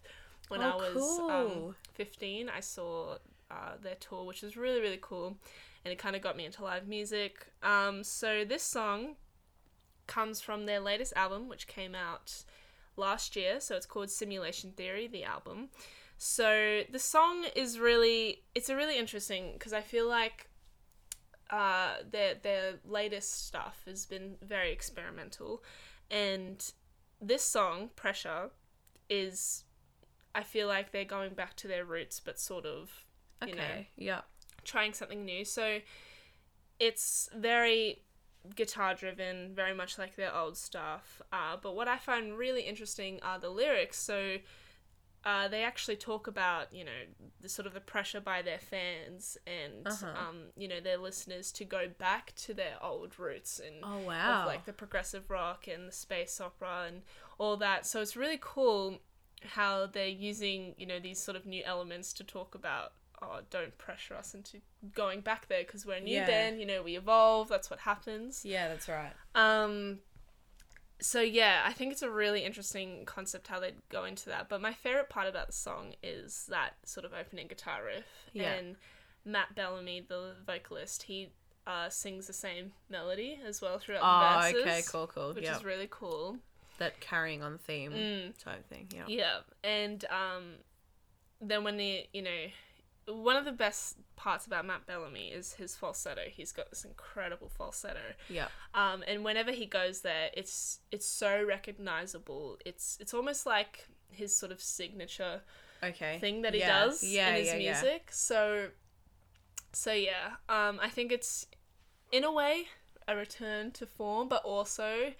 when 0.50 0.62
Oh, 0.62 0.72
I 0.72 0.76
was 0.76 0.94
cool. 0.94 1.30
um, 1.70 1.76
15. 1.94 2.50
I 2.50 2.60
saw 2.60 3.18
uh, 3.50 3.74
their 3.82 3.96
tour, 3.96 4.26
which 4.26 4.42
was 4.42 4.56
really, 4.58 4.82
really 4.82 5.00
cool. 5.02 5.38
And 5.84 5.92
it 5.92 5.98
kind 5.98 6.16
of 6.16 6.22
got 6.22 6.36
me 6.36 6.46
into 6.46 6.64
live 6.64 6.88
music. 6.88 7.48
Um, 7.64 8.04
so, 8.04 8.44
this 8.46 8.64
song 8.64 9.16
comes 10.08 10.42
from 10.42 10.66
their 10.66 10.80
latest 10.80 11.14
album, 11.16 11.48
which 11.50 11.68
came 11.68 11.96
out 11.96 12.44
last 12.98 13.36
year. 13.36 13.60
So 13.60 13.76
it's 13.76 13.86
called 13.86 14.10
Simulation 14.10 14.72
Theory, 14.72 15.08
the 15.08 15.24
album. 15.24 15.70
So 16.18 16.82
the 16.92 17.00
song 17.00 17.46
is 17.56 17.80
really, 17.80 18.44
it's 18.54 18.70
a 18.70 18.76
really 18.76 18.98
interesting 18.98 19.54
because 19.54 19.74
I 19.74 19.82
feel 19.82 20.08
like 20.08 20.48
uh, 21.50 21.96
their 22.10 22.36
their 22.36 22.74
latest 22.86 23.48
stuff 23.48 23.82
has 23.86 24.06
been 24.06 24.36
very 24.42 24.72
experimental, 24.72 25.64
and 26.10 26.72
this 27.22 27.44
song 27.44 27.90
Pressure 27.96 28.50
is, 29.10 29.64
I 30.34 30.44
feel 30.44 30.68
like 30.68 30.92
they're 30.92 31.06
going 31.06 31.34
back 31.34 31.56
to 31.58 31.68
their 31.68 31.86
roots, 31.86 32.20
but 32.20 32.40
sort 32.40 32.66
of, 32.66 33.06
you 33.46 33.54
Okay. 33.54 33.56
know, 33.56 33.86
yeah. 33.96 34.22
trying 34.64 34.94
something 34.94 35.24
new. 35.24 35.46
So 35.46 35.80
it's 36.80 37.30
very 37.36 38.02
guitar 38.56 38.94
driven, 38.94 39.56
very 39.56 39.74
much 39.74 39.98
like 39.98 40.16
their 40.16 40.36
old 40.36 40.58
stuff. 40.58 41.22
Uh, 41.32 41.58
but 41.62 41.76
what 41.76 41.88
I 41.88 41.98
find 41.98 42.38
really 42.38 42.64
interesting 42.64 43.20
are 43.24 43.40
the 43.40 43.50
lyrics. 43.50 43.98
So 43.98 44.38
uh, 45.26 45.48
they 45.48 45.64
actually 45.64 45.96
talk 45.96 46.28
about 46.28 46.72
you 46.72 46.84
know 46.86 47.02
the 47.42 47.50
sort 47.50 47.66
of 47.66 47.74
the 47.74 47.80
pressure 47.82 48.22
by 48.22 48.42
their 48.42 48.60
fans 48.60 49.38
and 49.48 49.88
Uh-huh. 49.88 50.08
um, 50.30 50.38
you 50.56 50.68
know 50.68 50.80
their 50.80 50.98
listeners 50.98 51.52
to 51.54 51.66
go 51.66 51.88
back 51.88 52.34
to 52.36 52.54
their 52.54 52.78
old 52.82 53.18
roots 53.20 53.60
and 53.60 53.78
Oh 53.84 54.00
wow. 54.00 54.42
of 54.42 54.46
like 54.48 54.66
the 54.66 54.74
progressive 54.74 55.30
rock 55.30 55.68
and 55.68 55.88
the 55.88 55.92
space 55.92 56.40
opera 56.40 56.86
and 56.88 57.02
all 57.38 57.58
that. 57.58 57.86
So 57.86 58.02
it's 58.02 58.16
really 58.16 58.40
cool 58.40 59.00
how 59.50 59.86
they're 59.88 60.08
using 60.08 60.74
you 60.78 60.86
know 60.86 61.00
these 61.00 61.20
sort 61.22 61.36
of 61.38 61.46
new 61.46 61.64
elements 61.64 62.14
to 62.14 62.24
talk 62.24 62.56
about. 62.56 62.94
Oh, 63.22 63.40
don't 63.50 63.76
pressure 63.78 64.14
us 64.14 64.34
into 64.36 64.60
going 64.94 65.22
back 65.22 65.48
there 65.48 65.64
because 65.64 65.86
we're 65.86 65.96
a 65.96 66.02
new 66.02 66.16
Yeah. 66.16 66.26
band. 66.28 66.60
You 66.60 66.66
know, 66.66 66.84
we 66.84 66.98
evolve. 66.98 67.48
That's 67.48 67.70
what 67.70 67.80
happens. 67.80 68.44
yeah, 68.44 68.68
that's 68.68 68.88
right. 68.90 69.14
Um, 69.34 70.00
so 71.00 71.22
yeah, 71.22 71.64
I 71.66 71.74
think 71.74 71.92
it's 71.92 72.02
a 72.02 72.10
really 72.10 72.44
interesting 72.44 73.06
concept 73.06 73.48
how 73.48 73.60
they 73.60 73.74
go 73.90 74.06
into 74.06 74.28
that. 74.30 74.50
But 74.50 74.62
my 74.62 74.74
favorite 74.74 75.10
part 75.10 75.28
about 75.28 75.48
the 75.48 75.54
song 75.54 75.94
is 76.02 76.46
that 76.50 76.74
sort 76.86 77.06
of 77.06 77.14
opening 77.14 77.48
guitar 77.48 77.80
riff. 77.86 78.06
Yeah. 78.34 78.54
And 78.54 78.76
Matt 79.26 79.56
Bellamy, 79.56 80.06
the 80.08 80.36
vocalist, 80.46 81.04
he 81.04 81.30
uh, 81.68 81.90
sings 81.90 82.28
the 82.28 82.34
same 82.34 82.72
melody 82.90 83.40
as 83.46 83.62
well 83.62 83.80
throughout 83.80 84.02
Oh, 84.04 84.38
the 84.48 84.52
verses. 84.54 84.62
okay, 84.66 84.82
cool, 84.92 85.08
cool. 85.08 85.34
Which 85.34 85.44
yeah. 85.46 85.58
is 85.58 85.64
really 85.64 85.88
cool. 85.90 86.38
that 86.78 87.00
carrying 87.00 87.42
on 87.42 87.58
theme 87.58 87.92
Mm. 87.92 88.38
type 88.44 88.68
thing. 88.70 88.88
Yeah. 88.94 89.06
Yeah, 89.08 89.38
and 89.64 90.04
um, 90.06 90.44
then 91.42 91.64
when 91.64 91.78
the 91.78 92.06
you 92.14 92.22
know, 92.22 92.46
one 93.08 93.36
of 93.36 93.46
the 93.46 93.52
best 93.52 93.98
parts 94.16 94.48
about 94.48 94.66
Matt 94.66 94.86
Bellamy 94.88 95.28
is 95.28 95.54
his 95.54 95.76
falsetto. 95.76 96.22
He's 96.28 96.52
got 96.52 96.70
this 96.70 96.84
incredible 96.86 97.50
falsetto. 97.50 98.00
Yeah. 98.30 98.48
Um, 98.74 99.04
and 99.08 99.24
whenever 99.24 99.52
he 99.52 99.66
goes 99.66 100.02
there, 100.02 100.30
it's 100.34 100.80
it's 100.92 101.06
so 101.06 101.44
recognizable. 101.44 102.58
It's 102.66 102.98
it's 103.00 103.14
almost 103.14 103.46
like 103.46 103.88
his 104.12 104.36
sort 104.38 104.52
of 104.52 104.62
signature 104.62 105.42
Okay. 105.84 106.18
thing 106.20 106.42
that 106.42 106.54
he 106.54 106.60
Yeah. 106.62 106.86
does 106.86 107.04
Yeah, 107.04 107.30
in 107.30 107.36
his 107.36 107.54
yeah, 107.54 107.58
music. 107.58 108.10
So, 108.12 108.70
so 109.74 109.92
yeah, 109.94 110.36
um, 110.50 110.80
I 110.82 110.90
think 110.90 111.12
it's 111.12 111.48
in 112.12 112.24
a 112.24 112.32
way 112.32 112.66
a 113.08 113.16
return 113.16 113.72
to 113.72 113.86
form, 113.86 114.28
but 114.28 114.44
also 114.44 115.14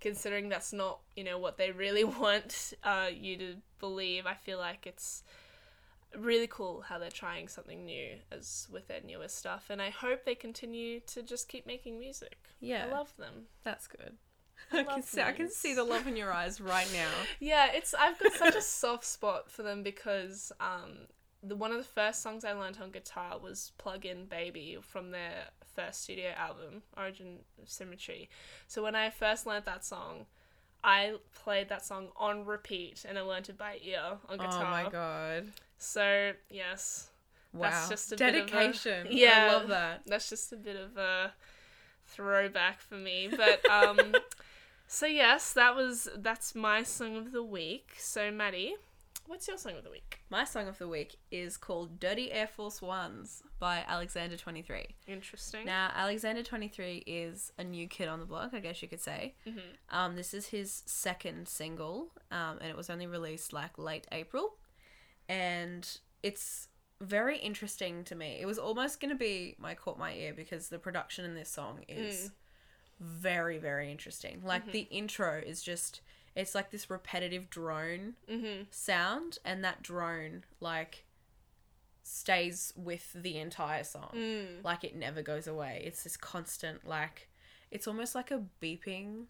considering 0.00 0.48
that's 0.48 0.72
not 0.72 1.00
you 1.16 1.24
know 1.24 1.38
what 1.38 1.56
they 1.58 1.70
really 1.72 2.04
want 2.22 2.74
uh, 2.84 3.08
you 3.12 3.36
to 3.38 3.56
believe. 3.80 4.26
I 4.26 4.34
feel 4.34 4.58
like 4.58 4.86
it's 4.86 5.22
really 6.16 6.46
cool 6.46 6.82
how 6.82 6.98
they're 6.98 7.10
trying 7.10 7.48
something 7.48 7.84
new 7.84 8.16
as 8.30 8.68
with 8.70 8.88
their 8.88 9.00
newest 9.04 9.36
stuff, 9.36 9.66
and 9.70 9.80
I 9.80 9.90
hope 9.90 10.24
they 10.24 10.34
continue 10.34 11.00
to 11.00 11.22
just 11.22 11.48
keep 11.48 11.66
making 11.66 11.98
music. 11.98 12.38
Yeah. 12.60 12.86
I 12.88 12.92
love 12.92 13.12
them. 13.16 13.44
That's 13.64 13.86
good. 13.86 14.16
I 14.72 14.82
can 14.82 14.86
love 14.86 15.04
see 15.04 15.22
I 15.22 15.32
can 15.32 15.50
see 15.50 15.74
the 15.74 15.84
love 15.84 16.06
in 16.06 16.16
your 16.16 16.32
eyes 16.32 16.60
right 16.60 16.88
now. 16.92 17.10
Yeah, 17.40 17.68
it's 17.72 17.94
I've 17.94 18.18
got 18.18 18.32
such 18.32 18.56
a 18.56 18.62
soft 18.62 19.04
spot 19.04 19.50
for 19.50 19.62
them 19.62 19.82
because 19.82 20.52
um 20.60 21.06
the 21.42 21.54
one 21.54 21.70
of 21.70 21.78
the 21.78 21.84
first 21.84 22.22
songs 22.22 22.44
I 22.44 22.52
learned 22.52 22.78
on 22.82 22.90
guitar 22.90 23.38
was 23.38 23.72
Plug 23.78 24.04
In 24.04 24.26
Baby 24.26 24.78
from 24.80 25.12
their 25.12 25.44
first 25.74 26.02
studio 26.02 26.30
album, 26.36 26.82
Origin 26.96 27.38
of 27.62 27.70
Symmetry. 27.70 28.28
So 28.66 28.82
when 28.82 28.96
I 28.96 29.10
first 29.10 29.46
learned 29.46 29.64
that 29.66 29.84
song, 29.84 30.26
I 30.82 31.14
played 31.34 31.68
that 31.68 31.84
song 31.84 32.08
on 32.16 32.44
repeat 32.44 33.04
and 33.08 33.16
I 33.18 33.22
learned 33.22 33.48
it 33.48 33.58
by 33.58 33.78
ear 33.82 34.18
on 34.28 34.38
guitar. 34.38 34.64
Oh 34.66 34.70
my 34.70 34.90
god. 34.90 35.52
So 35.78 36.32
yes, 36.50 37.10
Wow. 37.54 37.70
That's 37.70 37.88
just 37.88 38.12
a 38.12 38.16
bit 38.16 38.34
of 38.34 38.46
a- 38.46 38.50
dedication. 38.50 39.06
Yeah. 39.10 39.48
I 39.50 39.54
love 39.54 39.68
that. 39.68 40.02
that's 40.06 40.28
just 40.28 40.52
a 40.52 40.56
bit 40.56 40.76
of 40.76 40.96
a 40.98 41.32
throwback 42.06 42.80
for 42.80 42.96
me. 42.96 43.30
But 43.34 43.68
um 43.70 44.14
so 44.86 45.06
yes, 45.06 45.52
that 45.54 45.74
was 45.74 46.08
that's 46.16 46.54
my 46.54 46.82
song 46.82 47.16
of 47.16 47.32
the 47.32 47.42
week. 47.42 47.92
So 47.98 48.30
Maddie, 48.30 48.74
what's 49.26 49.48
your 49.48 49.56
song 49.58 49.76
of 49.76 49.84
the 49.84 49.90
week? 49.90 50.20
My 50.30 50.44
song 50.44 50.68
of 50.68 50.78
the 50.78 50.88
week 50.88 51.16
is 51.30 51.56
called 51.56 51.98
Dirty 52.00 52.30
Air 52.32 52.46
Force 52.46 52.82
Ones 52.82 53.42
by 53.58 53.82
Alexander 53.88 54.36
23. 54.36 54.86
Interesting. 55.06 55.64
Now, 55.66 55.90
Alexander 55.94 56.42
23 56.42 57.02
is 57.06 57.50
a 57.58 57.64
new 57.64 57.88
kid 57.88 58.08
on 58.08 58.20
the 58.20 58.26
block, 58.26 58.50
I 58.54 58.60
guess 58.60 58.82
you 58.82 58.88
could 58.88 59.00
say. 59.00 59.34
Mhm. 59.46 59.62
Um, 59.90 60.16
this 60.16 60.32
is 60.34 60.48
his 60.48 60.82
second 60.86 61.48
single, 61.48 62.12
um, 62.30 62.58
and 62.60 62.68
it 62.70 62.76
was 62.76 62.88
only 62.90 63.06
released 63.06 63.52
like 63.52 63.76
late 63.78 64.06
April. 64.12 64.56
And 65.28 65.88
it's 66.22 66.68
very 67.00 67.38
interesting 67.38 68.02
to 68.04 68.14
me. 68.14 68.38
It 68.40 68.46
was 68.46 68.58
almost 68.58 69.00
going 69.00 69.10
to 69.10 69.16
be 69.16 69.54
my 69.58 69.74
caught 69.74 69.98
my 69.98 70.12
ear 70.14 70.32
because 70.34 70.68
the 70.68 70.78
production 70.78 71.24
in 71.24 71.34
this 71.34 71.48
song 71.50 71.84
is 71.88 72.30
very, 73.00 73.58
very 73.58 73.90
interesting. 73.90 74.40
Like 74.44 74.72
the 74.72 74.88
intro 74.90 75.40
is 75.44 75.62
just, 75.62 76.00
it's 76.34 76.54
like 76.54 76.70
this 76.70 76.90
repetitive 76.90 77.50
drone 77.50 78.14
Mhm. 78.28 78.66
sound, 78.70 79.38
and 79.44 79.62
that 79.64 79.82
drone, 79.82 80.44
like, 80.60 81.04
stays 82.02 82.72
with 82.74 83.12
the 83.12 83.36
entire 83.36 83.84
song 83.84 84.10
Mm. 84.14 84.64
like 84.64 84.82
it 84.82 84.96
never 84.96 85.20
goes 85.20 85.46
away. 85.46 85.82
It's 85.84 86.04
this 86.04 86.16
constant 86.16 86.86
like 86.86 87.28
it's 87.70 87.86
almost 87.86 88.14
like 88.14 88.30
a 88.30 88.46
beeping. 88.62 89.26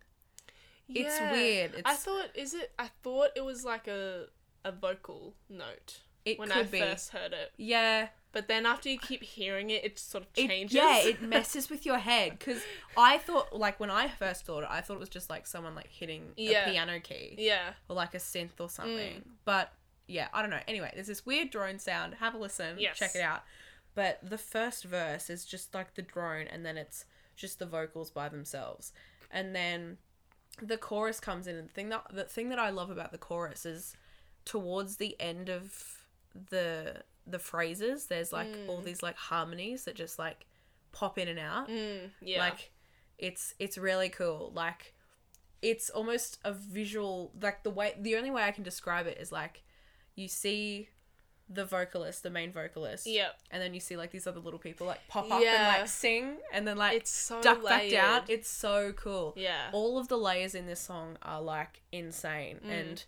It's 0.89 1.19
weird. 1.33 1.73
It's 1.75 1.83
I 1.85 1.95
thought 1.97 2.31
is 2.37 2.55
it 2.55 2.73
I 2.79 2.87
thought 3.03 3.31
it 3.35 3.45
was 3.45 3.65
like 3.65 3.89
a 3.89 4.29
a 4.69 4.73
vocal 4.73 5.35
note 5.49 6.01
it 6.25 6.39
when 6.39 6.49
could 6.49 6.59
I 6.59 6.63
be. 6.65 6.79
first 6.81 7.11
heard 7.11 7.33
it. 7.33 7.53
Yeah. 7.57 8.09
But 8.33 8.47
then 8.47 8.67
after 8.67 8.91
you 8.91 8.99
keep 8.99 9.23
hearing 9.23 9.71
it, 9.71 9.85
it 9.85 9.99
sort 9.99 10.25
of 10.25 10.31
It, 10.37 10.47
changes. 10.49 10.75
yeah, 10.75 10.99
it 11.03 11.23
messes 11.23 11.71
with 11.71 11.87
your 11.87 11.97
head 11.99 12.39
cuz 12.39 12.63
I 12.97 13.17
thought 13.19 13.57
like 13.57 13.81
when 13.81 13.91
I 13.91 14.09
first 14.09 14.45
thought 14.45 14.65
it, 14.65 14.69
I 14.71 14.81
thought 14.83 14.95
it 14.95 15.01
was 15.01 15.09
just 15.09 15.31
like 15.31 15.47
someone 15.47 15.75
like 15.75 15.89
hitting 15.89 16.33
Yeah. 16.37 16.67
a 16.67 16.71
piano 16.71 17.01
key 17.01 17.35
yeah. 17.39 17.73
or 17.89 17.97
like 17.97 18.15
a 18.15 18.19
synth 18.19 18.61
or 18.61 18.69
something. 18.69 19.21
Mm. 19.21 19.25
But 19.45 19.73
yeah, 20.07 20.29
I 20.33 20.43
don't 20.43 20.51
know. 20.51 20.61
Anyway, 20.69 20.91
there's 20.95 21.07
this 21.07 21.25
weird 21.25 21.51
drone 21.51 21.79
sound. 21.79 22.15
Have 22.17 22.35
a 22.35 22.39
listen. 22.39 22.79
Yes. 22.79 22.99
Check 22.99 23.15
it 23.15 23.21
out. 23.23 23.43
But 23.95 24.19
the 24.23 24.39
first 24.39 24.85
verse 24.85 25.29
is 25.31 25.45
just 25.45 25.75
like 25.75 25.95
the 25.95 26.03
drone 26.03 26.47
and 26.47 26.65
then 26.65 26.77
it's 26.77 27.05
just 27.37 27.59
the 27.59 27.67
vocals 27.67 28.11
by 28.11 28.29
themselves. 28.29 28.93
And 29.31 29.55
then 29.57 29.99
the 30.61 30.77
chorus 30.77 31.19
comes 31.21 31.47
in 31.47 31.57
and 31.57 31.69
the 31.69 31.73
thing 31.73 31.89
that 31.89 32.05
the 32.13 32.25
thing 32.25 32.49
that 32.51 32.59
I 32.59 32.71
love 32.71 32.91
about 32.91 33.13
the 33.13 33.19
chorus 33.19 33.65
is 33.65 33.97
towards 34.49 34.97
the 34.97 35.15
end 35.21 35.49
of 35.49 35.73
the 36.51 37.03
the 37.27 37.39
phrases 37.39 38.07
there's 38.07 38.33
like 38.33 38.49
all 38.69 38.81
these 38.81 39.03
like 39.03 39.17
harmonies 39.17 39.85
that 39.85 39.95
just 39.95 40.19
like 40.19 40.47
pop 40.93 41.19
in 41.19 41.29
and 41.29 41.39
out. 41.39 41.69
Mm, 41.69 42.11
yeah. 42.23 42.41
Like 42.41 42.71
it's 43.19 43.55
it's 43.59 43.77
really 43.77 44.09
cool. 44.09 44.51
Like 44.55 44.95
it's 45.61 45.91
almost 45.91 46.39
a 46.45 46.53
visual 46.53 47.33
like 47.43 47.63
the 47.65 47.71
way 47.71 47.95
the 48.01 48.17
only 48.17 48.31
way 48.31 48.43
I 48.45 48.51
can 48.53 48.65
describe 48.65 49.07
it 49.07 49.19
is 49.21 49.31
like 49.31 49.63
you 50.15 50.27
see 50.29 50.89
the 51.51 51.65
vocalist, 51.65 52.23
the 52.23 52.31
main 52.31 52.53
vocalist. 52.53 53.07
Yep. 53.07 53.35
And 53.51 53.63
then 53.63 53.75
you 53.75 53.81
see 53.81 53.97
like 53.97 54.11
these 54.11 54.27
other 54.27 54.41
little 54.41 54.59
people 54.59 54.87
like 54.87 55.07
pop 55.09 55.31
up 55.31 55.43
Yeah. 55.43 55.73
and 55.75 55.81
like 55.81 55.89
sing 55.89 56.37
and 56.53 56.67
then 56.67 56.77
like 56.79 56.97
It's 56.97 57.11
so 57.11 57.43
duck 57.43 57.63
layered. 57.63 57.91
back 57.91 57.91
down. 57.91 58.23
It's 58.29 58.49
so 58.49 58.93
cool. 58.95 59.35
Yeah. 59.37 59.69
All 59.73 59.99
of 59.99 60.09
the 60.09 60.17
layers 60.19 60.55
in 60.55 60.67
this 60.67 60.81
song 60.81 61.17
are 61.23 61.43
like 61.43 61.83
insane 61.93 62.61
Mm. 62.67 62.71
and 62.81 63.05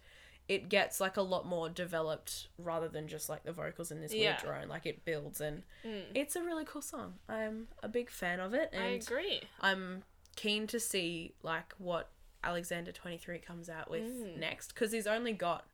it 0.50 0.68
gets 0.68 1.00
like 1.00 1.16
a 1.16 1.22
lot 1.22 1.46
more 1.46 1.68
developed 1.68 2.48
rather 2.58 2.88
than 2.88 3.06
just 3.06 3.28
like 3.28 3.44
the 3.44 3.52
vocals 3.52 3.92
in 3.92 4.00
this 4.00 4.12
Yeah. 4.12 4.30
weird 4.30 4.38
drone. 4.42 4.68
Like 4.68 4.84
it 4.84 5.04
builds 5.04 5.40
and 5.40 5.62
Mm. 5.84 6.06
it's 6.12 6.34
a 6.34 6.42
really 6.42 6.64
cool 6.64 6.82
song. 6.82 7.20
I'm 7.28 7.68
a 7.84 7.88
big 7.88 8.10
fan 8.10 8.40
of 8.40 8.52
it 8.52 8.70
I 8.72 8.76
and 8.76 9.02
agree. 9.02 9.42
I'm 9.60 10.02
keen 10.34 10.66
to 10.66 10.80
see 10.80 11.34
like 11.44 11.72
what 11.78 12.10
Alexander 12.42 12.90
23 12.90 13.38
comes 13.38 13.68
out 13.70 13.88
with 13.90 14.02
Mm. 14.02 14.38
next 14.38 14.74
because 14.74 14.90
he's 14.90 15.06
only 15.06 15.32
got 15.34 15.66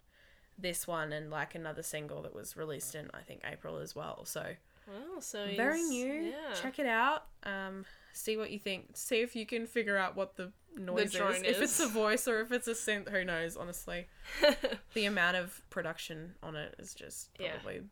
this 0.59 0.87
one 0.87 1.11
and 1.13 1.31
like 1.31 1.55
another 1.55 1.83
single 1.83 2.21
that 2.23 2.35
was 2.35 2.55
released 2.55 2.95
in 2.95 3.11
I 3.15 3.23
think 3.23 3.41
April 3.45 3.79
as 3.79 3.95
well. 3.97 4.27
So 4.27 4.57
Well, 4.87 5.23
so 5.23 5.47
very 5.57 5.83
new. 5.85 6.13
Yeah. 6.31 6.53
Check 6.55 6.79
it 6.79 6.87
out. 6.87 7.27
Um, 7.45 7.87
see 8.17 8.37
what 8.37 8.51
you 8.51 8.59
think. 8.59 8.97
See 8.97 9.21
if 9.21 9.37
you 9.37 9.47
can 9.47 9.67
figure 9.67 9.97
out 9.97 10.17
what 10.17 10.37
the 10.37 10.53
noise 10.77 11.07
is. 11.07 11.13
drone 11.13 11.45
If 11.45 11.61
it's 11.61 11.79
is. 11.81 11.87
a 11.87 11.89
voice 11.89 12.27
or 12.29 12.41
if 12.41 12.53
it's 12.53 12.69
a 12.69 12.73
synth, 12.73 13.09
who 13.11 13.25
knows? 13.25 13.57
Honestly, 13.57 14.07
the 14.95 15.05
amount 15.07 15.37
of 15.37 15.63
production 15.71 16.35
on 16.43 16.57
it 16.57 16.75
is 16.79 16.95
just 16.95 17.31
Yeah. 17.39 17.53
probably 17.55 17.83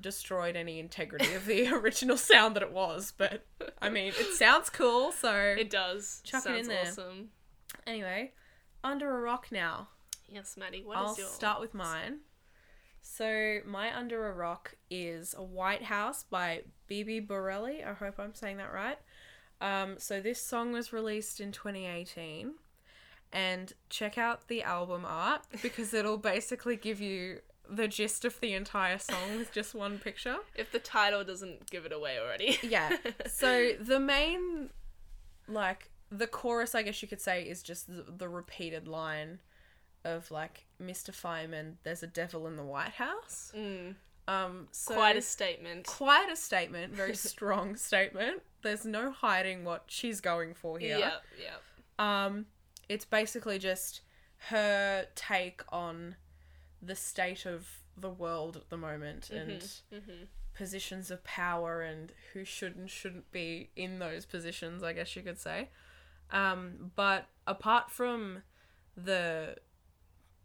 destroyed 0.00 0.56
any 0.56 0.80
integrity 0.80 1.32
of 1.34 1.46
the 1.46 1.68
original 1.72 2.16
sound 2.16 2.56
that 2.56 2.62
it 2.62 2.72
was. 2.72 3.12
But 3.16 3.46
I 3.80 3.90
mean, 3.90 4.08
it 4.08 4.34
sounds 4.34 4.70
cool. 4.70 5.12
So 5.12 5.32
it 5.34 5.70
does. 5.70 6.20
Chuck 6.24 6.46
it 6.46 6.56
in 6.56 6.66
there. 6.68 6.82
awesome. 6.88 7.28
anyway, 7.86 8.32
under 8.82 9.16
a 9.16 9.20
rock 9.20 9.48
now. 9.52 9.88
Yes, 10.28 10.56
Maddie. 10.56 10.82
What 10.84 10.96
is 10.96 11.18
I'll 11.20 11.26
start 11.28 11.60
with 11.60 11.74
mine. 11.74 12.20
So 13.06 13.58
my 13.66 13.94
Under 13.94 14.28
a 14.28 14.32
Rock 14.32 14.76
is 14.90 15.34
a 15.36 15.42
White 15.42 15.82
House 15.82 16.22
by 16.22 16.62
Bibi 16.86 17.20
Bourelly. 17.20 17.86
I 17.86 17.92
hope 17.92 18.14
I'm 18.18 18.34
saying 18.34 18.56
that 18.56 18.72
right. 18.72 18.96
Um, 19.60 19.96
so 19.98 20.20
this 20.20 20.40
song 20.40 20.72
was 20.72 20.92
released 20.92 21.40
in 21.40 21.52
2018, 21.52 22.54
and 23.32 23.72
check 23.90 24.16
out 24.18 24.48
the 24.48 24.62
album 24.62 25.04
art 25.06 25.42
because 25.62 25.92
it'll 25.92 26.18
basically 26.18 26.76
give 26.76 27.00
you 27.00 27.40
the 27.68 27.88
gist 27.88 28.24
of 28.24 28.38
the 28.40 28.52
entire 28.52 28.98
song 28.98 29.36
with 29.38 29.52
just 29.52 29.74
one 29.74 29.98
picture. 29.98 30.36
If 30.54 30.70
the 30.70 30.78
title 30.78 31.24
doesn't 31.24 31.70
give 31.70 31.86
it 31.86 31.92
away 31.92 32.18
already. 32.18 32.58
Yeah. 32.62 32.96
So 33.26 33.72
the 33.80 33.98
main, 33.98 34.70
like 35.48 35.90
the 36.10 36.26
chorus, 36.26 36.74
I 36.74 36.82
guess 36.82 37.02
you 37.02 37.08
could 37.08 37.20
say, 37.20 37.42
is 37.42 37.62
just 37.62 37.86
the, 37.88 38.04
the 38.16 38.28
repeated 38.28 38.86
line 38.86 39.40
of 40.04 40.30
like 40.30 40.66
Mr. 40.80 41.12
Fireman, 41.12 41.78
there's 41.82 42.02
a 42.02 42.06
devil 42.06 42.46
in 42.46 42.56
the 42.56 42.62
White 42.62 42.92
House. 42.92 43.52
Mm, 43.56 43.94
Um, 44.26 44.68
so 44.70 44.94
quite 44.94 45.16
a 45.16 45.22
statement. 45.22 45.86
quite 45.86 46.30
a 46.30 46.36
statement, 46.36 46.94
very 46.94 47.14
strong 47.30 47.76
statement. 47.76 48.42
There's 48.62 48.84
no 48.86 49.10
hiding 49.10 49.64
what 49.64 49.84
she's 49.86 50.20
going 50.20 50.54
for 50.54 50.78
here. 50.78 50.98
Yeah, 50.98 51.12
yeah. 51.38 52.24
Um, 52.26 52.46
it's 52.88 53.04
basically 53.04 53.58
just 53.58 54.00
her 54.48 55.06
take 55.14 55.62
on 55.70 56.16
the 56.82 56.94
state 56.94 57.46
of 57.46 57.68
the 57.96 58.10
world 58.10 58.56
at 58.56 58.68
the 58.70 58.76
moment 58.76 59.30
and 59.30 59.50
Mm-hmm. 59.92 60.24
positions 60.54 61.10
of 61.10 61.22
power 61.24 61.80
and 61.82 62.12
who 62.32 62.44
should 62.44 62.76
and 62.76 62.90
shouldn't 62.90 63.30
be 63.32 63.70
in 63.76 63.98
those 63.98 64.24
positions, 64.24 64.82
I 64.82 64.92
guess 64.92 65.14
you 65.16 65.22
could 65.22 65.38
say. 65.38 65.68
Um, 66.30 66.92
but 66.96 67.26
apart 67.46 67.90
from 67.90 68.42
the 68.96 69.56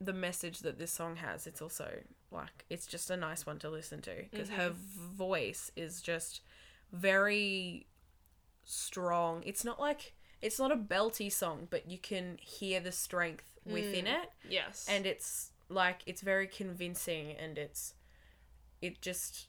the 0.02 0.14
message 0.14 0.60
that 0.60 0.80
this 0.80 0.92
song 0.92 1.18
has, 1.18 1.46
it's 1.48 1.62
also 1.62 1.90
like 2.32 2.66
it's 2.70 2.86
just 2.86 3.10
a 3.10 3.18
nice 3.18 3.46
one 3.46 3.60
to 3.60 3.70
listen 3.70 4.02
to 4.02 4.12
because 4.32 4.50
her 4.50 4.70
mm-hmm. 4.70 5.16
voice 5.16 5.72
is 5.76 6.02
just 6.02 6.42
very 6.92 7.88
strong. 8.64 9.44
It's 9.46 9.66
not 9.66 9.80
like 9.80 10.14
it's 10.42 10.60
not 10.60 10.72
a 10.72 10.78
belty 10.78 11.32
song, 11.32 11.68
but 11.70 11.90
you 11.90 11.98
can 11.98 12.38
hear 12.40 12.80
the 12.80 12.92
strength 12.92 13.60
mm, 13.68 13.74
within 13.74 14.08
it 14.08 14.30
Yes. 14.48 14.86
and 14.90 15.06
it's 15.06 15.52
like 15.70 16.02
it's 16.06 16.22
very 16.22 16.48
convincing 16.48 17.32
and 17.32 17.58
it's 17.58 17.94
it 18.82 19.02
just 19.02 19.48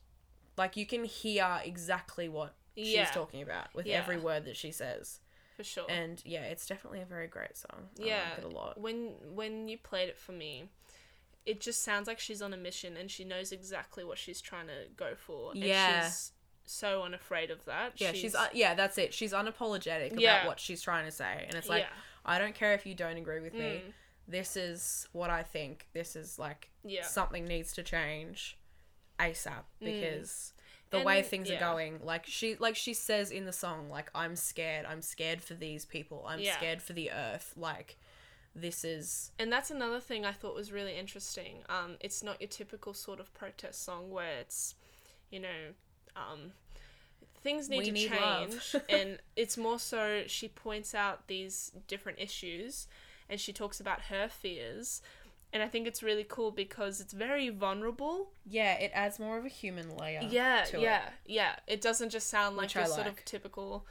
like 0.57 0.77
you 0.77 0.85
can 0.85 1.05
hear 1.05 1.61
exactly 1.65 2.29
what 2.29 2.55
Yeah. 2.75 3.05
she's 3.05 3.15
talking 3.15 3.43
about 3.43 3.73
with 3.75 3.87
Yeah. 3.87 3.99
every 3.99 4.19
word 4.19 4.45
that 4.47 4.57
she 4.57 4.73
says 4.73 5.21
for 5.61 5.65
sure. 5.65 5.85
and 5.89 6.23
yeah 6.25 6.43
it's 6.43 6.67
definitely 6.67 7.01
a 7.01 7.05
very 7.05 7.27
great 7.27 7.57
song 7.57 7.89
I 8.01 8.05
yeah. 8.05 8.21
like 8.31 8.39
it 8.39 8.45
a 8.45 8.49
lot 8.49 8.81
When 8.81 9.15
when 9.35 9.69
you 9.69 9.77
played 9.79 10.09
it 10.09 10.19
for 10.19 10.33
me, 10.33 10.65
it 11.47 11.61
just 11.61 11.83
sounds 11.83 12.07
like 12.07 12.19
she's 12.19 12.41
on 12.43 12.53
a 12.53 12.57
mission 12.57 12.97
and 12.97 13.11
she 13.11 13.25
knows 13.25 13.53
exactly 13.53 14.05
what 14.05 14.19
she's 14.19 14.41
trying 14.41 14.67
to 14.69 14.89
go 14.97 15.15
for. 15.17 15.53
And 15.53 15.63
Yeah. 15.65 16.05
she's 16.05 16.33
so 16.65 17.03
unafraid 17.03 17.51
of 17.51 17.65
that. 17.65 17.93
yeah 18.01 18.13
she's, 18.13 18.35
uh, 18.35 18.47
yeah 18.53 18.75
that's 18.75 18.97
it 18.97 19.13
she's 19.13 19.33
unapologetic 19.33 20.13
Yeah. 20.19 20.37
about 20.37 20.47
what 20.47 20.61
she's 20.61 20.81
trying 20.81 21.05
to 21.05 21.11
say 21.11 21.45
and 21.49 21.55
it's 21.57 21.69
like 21.69 21.83
yeah. 21.83 21.89
i 22.25 22.39
don't 22.39 22.55
care 22.55 22.75
if 22.75 22.87
you 22.87 22.95
don't 22.95 23.17
agree 23.17 23.41
with 23.41 23.55
me 23.55 23.83
Mm. 23.85 23.93
this 24.29 24.57
is 24.57 25.09
what 25.13 25.31
i 25.31 25.43
think 25.43 25.89
this 25.93 26.15
is 26.15 26.39
like 26.39 26.71
Yeah. 26.85 27.03
something 27.05 27.45
needs 27.45 27.73
to 27.73 27.83
change 27.83 28.57
asap 29.19 29.65
because 29.81 30.53
the 30.91 30.99
And- 30.99 31.07
way 31.07 31.23
things 31.23 31.49
yeah. 31.49 31.57
are 31.57 31.75
going 31.75 32.01
like 32.05 32.27
she 32.27 32.57
like 32.57 32.77
she 32.77 32.95
says 32.95 33.31
in 33.31 33.45
the 33.47 33.53
song 33.53 33.89
like 33.89 34.11
i'm 34.15 34.35
scared 34.37 34.85
i'm 34.87 35.03
scared 35.03 35.41
for 35.41 35.55
these 35.55 35.85
people 35.85 36.25
i'm 36.29 36.41
Yeah. 36.41 36.57
scared 36.57 36.83
for 36.83 36.93
the 36.95 37.11
earth 37.13 37.53
like 37.57 37.97
this 38.55 38.83
is 38.85 39.31
And 39.39 39.53
that's 39.53 39.71
another 39.71 40.01
thing 40.01 40.25
I 40.25 40.33
thought 40.33 40.57
was 40.57 40.73
really 40.73 40.99
interesting. 40.99 41.59
Um, 41.69 41.97
it's 42.01 42.21
not 42.21 42.41
your 42.41 42.49
typical 42.49 42.93
sort 42.95 43.21
of 43.21 43.33
protest 43.33 43.85
song 43.85 44.11
where 44.11 44.41
it's, 44.41 44.75
you 45.31 45.39
know, 45.39 45.75
um, 46.17 46.51
things 47.45 47.69
need 47.69 47.79
We 47.79 47.85
to 47.87 47.93
need 47.93 48.11
change. 48.11 48.75
and 48.89 49.19
it's 49.37 49.57
more 49.57 49.79
so 49.79 50.25
she 50.27 50.49
points 50.49 50.97
out 50.97 51.29
these 51.29 51.71
different 51.87 52.19
issues 52.19 52.89
and 53.29 53.39
she 53.39 53.53
talks 53.53 53.79
about 53.79 54.01
her 54.03 54.29
fears. 54.29 55.01
And 55.53 55.63
I 55.65 55.69
think 55.69 55.87
it's 55.89 56.03
really 56.03 56.25
cool 56.29 56.51
because 56.53 57.01
it's 57.01 57.13
very 57.13 57.49
vulnerable. 57.49 58.31
yeah 58.47 58.75
it 58.75 58.91
adds 58.95 59.19
more 59.19 59.37
of 59.39 59.45
a 59.45 59.49
human 59.49 59.97
layer 59.97 60.21
Yeah, 60.23 60.63
to 60.67 60.81
yeah, 60.81 61.03
yeah. 61.27 61.57
It 61.67 61.81
doesn't 61.81 62.11
just 62.11 62.29
sound 62.29 62.57
like 62.57 62.67
Which 62.67 62.75
your 62.77 62.85
I 62.85 62.87
sort 62.87 63.07
of 63.09 63.25
typical 63.25 63.85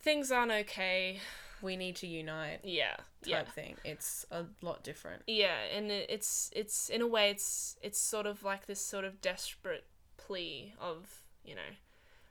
things 0.00 0.30
aren't 0.30 0.52
okay. 0.52 1.20
we 1.62 1.76
need 1.76 1.96
to 1.96 2.06
unite 2.06 2.60
Yeah, 2.64 2.96
type 2.96 3.02
yeah. 3.26 3.42
thing 3.44 3.76
it's 3.84 4.26
a 4.30 4.44
lot 4.62 4.82
different 4.82 5.22
Yeah, 5.26 5.56
and 5.74 5.90
it's 5.90 6.50
it's 6.54 6.88
in 6.88 7.00
a 7.00 7.06
way 7.06 7.30
it's 7.30 7.76
it's 7.82 7.98
sort 7.98 8.26
of 8.26 8.42
like 8.42 8.66
this 8.66 8.80
sort 8.80 9.04
of 9.04 9.20
desperate 9.20 9.84
plea 10.16 10.74
of 10.80 11.22
you 11.44 11.54
know 11.54 11.70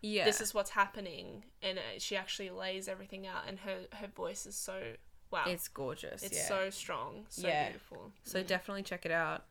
yeah 0.02 0.26
this 0.26 0.41
is 0.41 0.54
what's 0.54 0.71
happening, 0.71 1.43
and 1.63 1.78
uh, 1.80 1.82
she 1.98 2.15
actually 2.15 2.50
lays 2.50 2.88
everything 2.88 3.26
out, 3.26 3.43
and 3.48 3.60
her 3.60 3.78
her 3.93 4.08
voice 4.08 4.45
is 4.45 4.56
so 4.56 4.93
wow, 5.32 5.44
it's 5.48 5.68
gorgeous 5.68 6.24
it's 6.24 6.38
yeah. 6.38 6.48
so 6.48 6.70
strong, 6.70 7.26
so 7.30 7.48
Yeah. 7.48 7.66
beautiful. 7.70 8.12
so 8.24 8.42
Mm. 8.44 8.48
definitely 8.48 8.84
check 8.84 9.06
it 9.06 9.12
out 9.12 9.44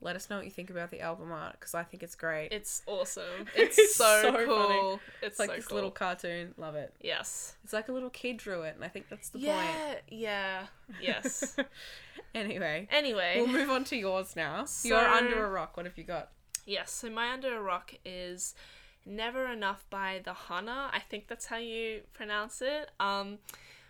let 0.00 0.16
us 0.16 0.28
know 0.28 0.34
what 0.34 0.44
you 0.44 0.50
think 0.50 0.68
about 0.68 0.90
the 0.90 1.00
album 1.00 1.30
art 1.30 1.52
because 1.52 1.74
i 1.76 1.84
think 1.84 2.02
it's 2.02 2.16
great 2.16 2.48
it's 2.50 2.82
awesome. 2.86 3.22
It's, 3.54 3.78
It's 3.78 3.94
so, 3.94 4.20
so 4.22 4.44
cool. 4.46 5.00
It's, 5.20 5.28
it's 5.28 5.38
like 5.38 5.50
so 5.50 5.56
this 5.56 5.66
cool. 5.66 5.76
little 5.76 5.90
cartoon 5.92 6.54
love 6.58 6.74
it 6.74 6.92
yes. 7.00 7.54
it's 7.62 7.72
like 7.72 7.88
a 7.88 7.92
little 7.92 8.10
kid 8.10 8.36
drew 8.38 8.62
it 8.62 8.74
and 8.74 8.84
i 8.84 8.88
think 8.88 9.08
that's 9.08 9.28
the 9.28 9.38
Yeah, 9.38 9.54
point 9.86 10.00
yeah, 10.08 10.66
yes. 11.00 11.56
anyway 12.34 12.88
anyway, 12.90 13.34
We'll 13.36 13.46
move 13.46 13.70
on 13.70 13.84
to 13.84 13.96
yours 13.96 14.34
now. 14.36 14.64
You're 14.82 14.98
under 14.98 15.44
a 15.44 15.50
rock. 15.50 15.76
What 15.76 15.86
have 15.86 15.96
you 15.98 16.04
got? 16.04 16.30
Yes, 16.66 16.90
so 16.90 17.10
my 17.10 17.32
under 17.32 17.56
a 17.56 17.60
rock 17.60 17.94
is 18.04 18.54
Never 19.04 19.46
Enough 19.52 19.84
by 19.90 20.20
the 20.24 20.32
Hunna. 20.32 20.88
I 20.92 21.00
think 21.08 21.26
that's 21.28 21.46
how 21.46 21.56
you 21.58 22.02
pronounce 22.12 22.62
it. 22.62 22.90
Um 23.00 23.38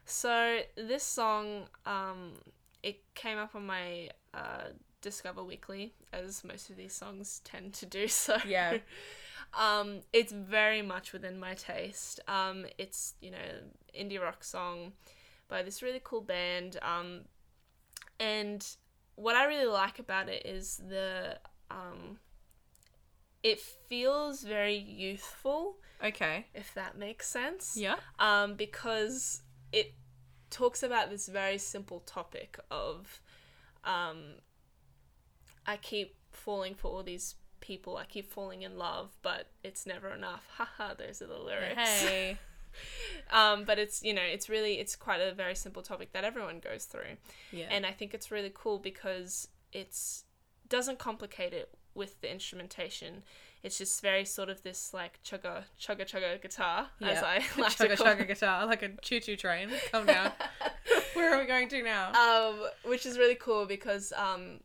so 0.05 0.61
this 0.77 1.03
song 1.03 1.69
um 1.87 2.33
it 2.83 3.03
came 3.15 3.39
up 3.39 3.55
on 3.55 3.67
my 3.67 4.11
uh 4.35 4.65
Discover 5.01 5.43
Weekly 5.43 5.95
as 6.13 6.45
most 6.45 6.71
of 6.71 6.77
these 6.77 6.93
songs 6.95 7.41
tend 7.45 7.73
to 7.75 7.87
do 7.87 8.07
so. 8.09 8.37
Yeah. 8.47 8.79
um 9.59 10.01
it's 10.13 10.33
very 10.33 10.81
much 10.83 11.13
within 11.13 11.39
my 11.39 11.55
taste. 11.55 12.21
Um 12.29 12.67
it's, 12.79 13.15
you 13.21 13.31
know, 13.31 13.39
indie 13.99 14.21
rock 14.21 14.45
song 14.45 14.93
by 15.49 15.63
this 15.63 15.83
really 15.83 16.01
cool 16.03 16.21
band 16.21 16.79
um 16.83 17.23
and 18.21 18.67
what 19.17 19.35
I 19.37 19.45
really 19.47 19.67
like 19.71 19.99
about 19.99 20.29
it 20.29 20.47
is 20.47 20.81
the 20.89 21.39
um 21.71 22.19
it 23.43 23.59
feels 23.61 24.43
very 24.43 24.77
youthful 24.77 25.77
Okay. 26.03 26.47
if 26.55 26.73
that 26.75 26.97
makes 26.97 27.29
sense 27.29 27.77
Yeah. 27.77 27.97
um 28.19 28.55
because 28.55 29.42
it 29.73 29.95
talks 30.51 30.83
about 30.83 31.11
this 31.11 31.29
very 31.29 31.59
simple 31.59 32.01
topic 32.01 32.59
of 32.71 33.21
um 33.85 34.35
I 35.67 35.77
keep 35.77 36.15
falling 36.33 36.75
for 36.75 36.89
all 36.89 37.03
these 37.03 37.37
people 37.61 37.97
I 37.97 38.05
keep 38.05 38.31
falling 38.31 38.63
in 38.63 38.77
love 38.77 39.11
but 39.23 39.49
it's 39.63 39.87
never 39.87 40.09
enough 40.09 40.47
haha 40.57 40.95
those 40.95 41.23
are 41.23 41.27
the 41.27 41.39
lyrics 41.39 42.03
Hey. 42.03 42.37
um 43.33 43.65
but 43.65 43.79
it's 43.79 44.03
you 44.03 44.13
know 44.15 44.23
it's 44.23 44.49
really 44.49 44.75
it's 44.81 44.97
quite 44.97 45.21
a 45.21 45.33
very 45.33 45.55
simple 45.55 45.83
topic 45.83 46.13
that 46.13 46.25
everyone 46.25 46.59
goes 46.59 46.85
through 46.87 47.17
Yeah. 47.53 47.67
and 47.71 47.87
I 47.87 47.93
think 47.93 48.15
it's 48.15 48.31
really 48.31 48.51
cool 48.53 48.79
because 48.79 49.49
it's 49.73 50.25
doesn't 50.69 50.99
complicate 50.99 51.53
it 51.53 51.71
with 51.95 52.21
the 52.23 52.33
instrumentation. 52.33 53.23
It's 53.63 53.79
just 53.79 54.03
very 54.03 54.25
sort 54.25 54.49
of 54.49 54.63
this 54.63 54.93
like 54.93 55.21
chugga 55.25 55.65
chugga 55.81 56.05
chugga 56.05 56.41
guitar, 56.43 56.89
as 57.01 57.21
Yeah. 57.21 57.25
I 57.25 57.37
like 57.61 57.77
to 57.77 57.85
chugga 57.89 57.97
call 57.97 58.07
chugga 58.07 58.27
guitar 58.27 58.67
like 58.67 58.83
a 58.83 58.89
choo 59.01 59.21
choo 59.21 59.37
train. 59.37 59.71
Come 59.93 60.07
down. 60.07 60.33
Where 61.15 61.35
are 61.35 61.39
we 61.41 61.47
going 61.47 61.69
to 61.69 61.83
now? 61.83 62.13
um, 62.13 62.61
which 62.85 63.07
is 63.07 63.19
really 63.19 63.37
cool 63.37 63.67
because 63.67 64.13
um, 64.17 64.61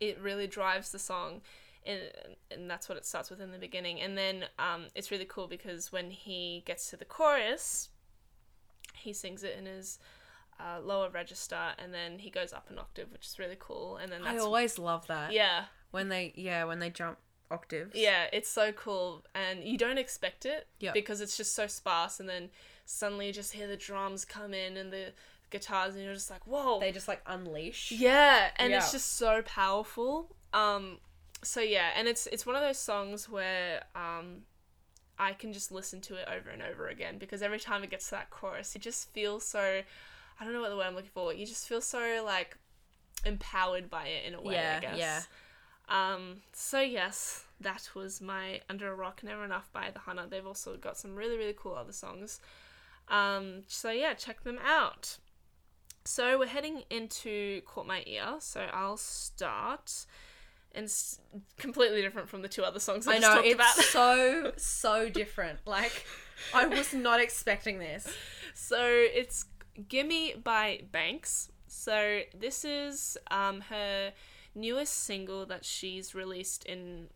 it 0.00 0.18
really 0.20 0.46
drives 0.46 0.90
the 0.92 0.98
song. 0.98 1.42
And, 1.86 2.00
and 2.50 2.70
that's 2.70 2.88
what 2.90 2.98
it 2.98 3.06
starts 3.06 3.30
with 3.30 3.40
in 3.40 3.52
the 3.52 3.58
beginning. 3.58 4.00
And 4.02 4.16
then 4.16 4.44
um, 4.58 4.86
it's 4.94 5.10
really 5.10 5.24
cool 5.24 5.46
because 5.48 5.90
when 5.90 6.10
he 6.10 6.62
gets 6.66 6.90
to 6.90 6.96
the 6.96 7.06
chorus, 7.06 7.88
he 8.94 9.12
sings 9.14 9.42
it 9.42 9.56
in 9.58 9.64
his 9.66 9.98
uh, 10.60 10.78
lower 10.80 11.08
register 11.08 11.58
and 11.78 11.92
then 11.92 12.18
he 12.18 12.28
goes 12.30 12.52
up 12.52 12.68
an 12.70 12.78
octave, 12.78 13.10
which 13.12 13.26
is 13.26 13.38
really 13.38 13.56
cool. 13.58 13.96
And 13.96 14.12
then 14.12 14.20
I 14.24 14.36
always 14.38 14.78
love 14.78 15.06
that. 15.06 15.32
yeah, 15.32 15.64
When 15.90 16.08
they 16.10 16.32
yeah 16.36 16.64
when 16.64 16.78
they 16.80 16.90
jump 16.90 17.16
octaves. 17.50 17.92
yeah, 17.94 18.26
it's 18.32 18.48
so 18.48 18.72
cool, 18.72 19.24
and 19.34 19.64
you 19.64 19.76
don't 19.78 19.98
expect 19.98 20.46
it 20.46 20.66
Yep. 20.80 20.94
because 20.94 21.20
it's 21.20 21.36
just 21.36 21.54
so 21.54 21.66
sparse, 21.66 22.20
and 22.20 22.28
then 22.28 22.50
suddenly 22.86 23.26
you 23.28 23.32
just 23.32 23.52
hear 23.52 23.66
the 23.66 23.76
drums 23.76 24.24
come 24.24 24.52
in 24.54 24.76
and 24.76 24.92
the 24.92 25.12
guitars, 25.50 25.94
and 25.94 26.04
you're 26.04 26.14
just 26.14 26.30
like, 26.30 26.46
whoa, 26.46 26.78
They 26.80 26.92
just 26.92 27.08
like 27.08 27.22
unleash. 27.26 27.90
yeah, 27.92 28.50
and 28.56 28.70
Yeah. 28.70 28.78
it's 28.78 28.92
just 28.92 29.14
so 29.14 29.42
powerful. 29.42 30.34
Um, 30.52 30.98
so 31.42 31.60
yeah, 31.60 31.90
and 31.96 32.06
it's 32.08 32.26
it's 32.28 32.44
one 32.46 32.54
of 32.56 32.62
those 32.62 32.78
songs 32.78 33.28
where 33.28 33.84
um, 33.94 34.42
I 35.18 35.32
can 35.32 35.52
just 35.52 35.70
listen 35.72 36.00
to 36.02 36.14
it 36.16 36.28
over 36.28 36.50
and 36.50 36.62
over 36.62 36.88
again 36.88 37.18
because 37.18 37.42
every 37.42 37.58
time 37.60 37.82
it 37.82 37.90
gets 37.90 38.06
to 38.06 38.10
that 38.12 38.30
chorus, 38.30 38.74
it 38.76 38.82
just 38.82 39.10
feels 39.12 39.44
so. 39.46 39.82
I 40.38 40.44
don't 40.44 40.52
know 40.54 40.60
what 40.60 40.70
the 40.70 40.76
word 40.76 40.86
I'm 40.86 40.94
looking 40.94 41.10
for. 41.12 41.32
You 41.34 41.46
just 41.46 41.68
feel 41.68 41.80
so 41.82 42.22
like 42.24 42.56
empowered 43.24 43.90
by 43.90 44.06
it 44.06 44.24
in 44.26 44.34
a 44.34 44.40
way. 44.40 44.54
Yeah, 44.54 44.76
I 44.78 44.80
guess. 44.80 44.98
yeah. 44.98 45.22
Um, 45.90 46.42
so 46.52 46.80
yes, 46.80 47.44
that 47.60 47.90
was 47.94 48.20
my 48.20 48.60
Under 48.70 48.90
a 48.90 48.94
Rock 48.94 49.22
Never 49.22 49.44
Enough 49.44 49.70
by 49.72 49.90
the 49.90 49.98
Hunna. 49.98 50.30
They've 50.30 50.46
also 50.46 50.76
got 50.76 50.96
some 50.96 51.16
really, 51.16 51.36
really 51.36 51.54
cool 51.56 51.74
other 51.74 51.92
songs. 51.92 52.40
Um, 53.08 53.64
so 53.66 53.90
yeah, 53.90 54.14
check 54.14 54.44
them 54.44 54.58
out. 54.64 55.18
So 56.04 56.38
we're 56.38 56.46
heading 56.46 56.84
into 56.90 57.60
Caught 57.62 57.86
My 57.86 58.02
Ear, 58.06 58.36
so 58.38 58.66
I'll 58.72 58.96
start. 58.96 60.06
And 60.72 60.84
it's 60.84 61.18
completely 61.58 62.00
different 62.00 62.28
from 62.28 62.42
the 62.42 62.48
two 62.48 62.62
other 62.62 62.78
songs 62.78 63.08
I, 63.08 63.14
I 63.14 63.18
just 63.18 63.28
know 63.28 63.34
talked 63.34 63.46
it's 63.46 63.54
about. 63.54 63.74
so 63.74 64.52
so 64.56 65.08
different. 65.08 65.58
Like 65.66 66.06
I 66.54 66.66
was 66.66 66.94
not 66.94 67.20
expecting 67.20 67.80
this. 67.80 68.06
So 68.54 68.78
it's 68.80 69.46
Gimme 69.88 70.36
by 70.42 70.82
Banks. 70.92 71.50
So 71.66 72.20
this 72.38 72.64
is 72.64 73.18
um, 73.30 73.62
her 73.62 74.12
newest 74.54 74.94
single 74.94 75.46
that 75.46 75.64
she's 75.64 76.14
released 76.14 76.64
in 76.64 77.08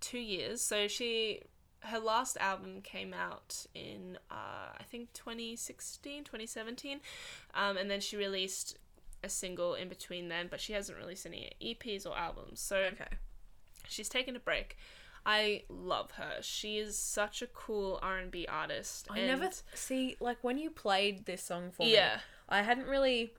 two 0.00 0.18
years. 0.18 0.60
So 0.60 0.88
she 0.88 1.42
her 1.84 1.98
last 1.98 2.36
album 2.38 2.80
came 2.82 3.12
out 3.12 3.66
in 3.74 4.16
uh, 4.30 4.70
I 4.78 4.82
think 4.88 5.12
2016, 5.14 6.24
2017. 6.24 7.00
Um, 7.54 7.76
and 7.76 7.90
then 7.90 8.00
she 8.00 8.16
released 8.16 8.78
a 9.24 9.28
single 9.28 9.74
in 9.74 9.88
between 9.88 10.28
then, 10.28 10.46
but 10.50 10.60
she 10.60 10.72
hasn't 10.74 10.96
released 10.98 11.26
any 11.26 11.50
EPs 11.60 12.06
or 12.06 12.16
albums. 12.16 12.60
So 12.60 12.76
Okay. 12.76 13.08
she's 13.88 14.08
taken 14.08 14.36
a 14.36 14.40
break. 14.40 14.76
I 15.24 15.62
love 15.68 16.12
her. 16.12 16.38
She 16.40 16.78
is 16.78 16.98
such 16.98 17.42
a 17.42 17.46
cool 17.46 18.00
R&B 18.02 18.46
artist. 18.48 19.06
I 19.10 19.20
never 19.20 19.44
th- 19.44 19.62
see 19.74 20.16
like 20.20 20.38
when 20.42 20.58
you 20.58 20.70
played 20.70 21.26
this 21.26 21.42
song 21.44 21.70
for 21.70 21.84
me. 21.84 21.92
Yeah. 21.94 22.18
I 22.48 22.62
hadn't 22.62 22.86
really 22.88 23.32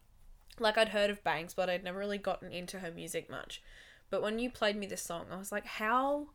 like 0.60 0.78
I'd 0.78 0.90
heard 0.90 1.10
of 1.10 1.24
Banks, 1.24 1.54
but 1.54 1.70
I'd 1.70 1.84
never 1.84 2.00
really 2.00 2.18
gotten 2.18 2.52
into 2.52 2.80
her 2.80 2.92
music 2.92 3.30
much. 3.30 3.62
But 4.10 4.22
when 4.22 4.38
you 4.40 4.50
played 4.52 4.76
me 4.76 4.86
this 4.86 5.02
song, 5.02 5.26
I 5.32 5.38
was 5.38 5.52
like, 5.52 5.66
how 5.66 6.28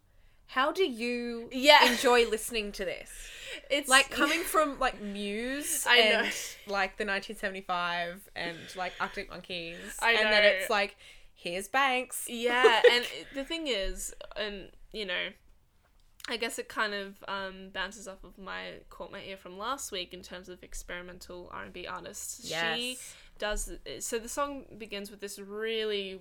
how 0.52 0.72
do 0.72 0.82
you 0.84 1.48
Yeah. 1.52 1.90
enjoy 1.90 2.26
listening 2.26 2.72
to 2.72 2.84
this? 2.84 3.10
It's 3.70 3.88
Like 3.88 4.10
coming 4.10 4.40
from 4.42 4.78
like 4.78 5.00
Muse 5.00 5.86
I 5.88 5.96
know. 6.00 6.04
and 6.20 6.26
like 6.66 6.96
the 6.96 7.04
1975 7.04 8.28
and 8.36 8.58
like 8.76 8.92
Arctic 9.00 9.30
Monkeys, 9.30 9.96
I 10.00 10.12
and 10.12 10.32
then 10.32 10.44
it's 10.44 10.70
like 10.70 10.96
here's 11.34 11.68
Banks. 11.68 12.26
yeah, 12.28 12.82
and 12.90 13.04
the 13.34 13.44
thing 13.44 13.66
is, 13.68 14.14
and 14.36 14.70
you 14.92 15.06
know, 15.06 15.28
I 16.28 16.36
guess 16.36 16.58
it 16.58 16.68
kind 16.68 16.92
of 16.94 17.16
um, 17.26 17.70
bounces 17.72 18.06
off 18.08 18.22
of 18.24 18.36
my 18.38 18.80
caught 18.90 19.10
my 19.12 19.22
ear 19.22 19.36
from 19.36 19.56
last 19.58 19.92
week 19.92 20.12
in 20.12 20.22
terms 20.22 20.48
of 20.48 20.62
experimental 20.62 21.50
R 21.52 21.64
and 21.64 21.72
B 21.72 21.86
artists. 21.86 22.44
She 22.46 22.50
Yes. 22.50 23.14
Does 23.38 23.70
so. 24.00 24.18
The 24.18 24.28
song 24.28 24.64
begins 24.76 25.10
with 25.10 25.20
this 25.20 25.38
really 25.38 26.20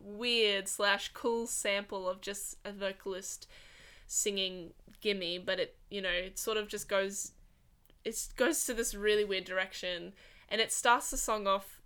weird 0.00 0.68
slash 0.68 1.10
cool 1.12 1.46
sample 1.46 2.08
of 2.08 2.20
just 2.20 2.56
a 2.64 2.72
vocalist 2.72 3.48
singing 4.06 4.72
"Gimme," 5.00 5.38
but 5.38 5.58
it 5.60 5.76
you 5.90 6.00
know 6.00 6.10
it 6.10 6.38
sort 6.38 6.56
of 6.56 6.68
just 6.68 6.88
goes 6.88 7.32
it 8.04 8.28
goes 8.36 8.64
to 8.66 8.74
this 8.74 8.94
really 8.94 9.24
weird 9.24 9.44
direction, 9.44 10.12
and 10.48 10.60
it 10.60 10.72
starts 10.72 11.10
the 11.10 11.16
song 11.16 11.46
off 11.46 11.80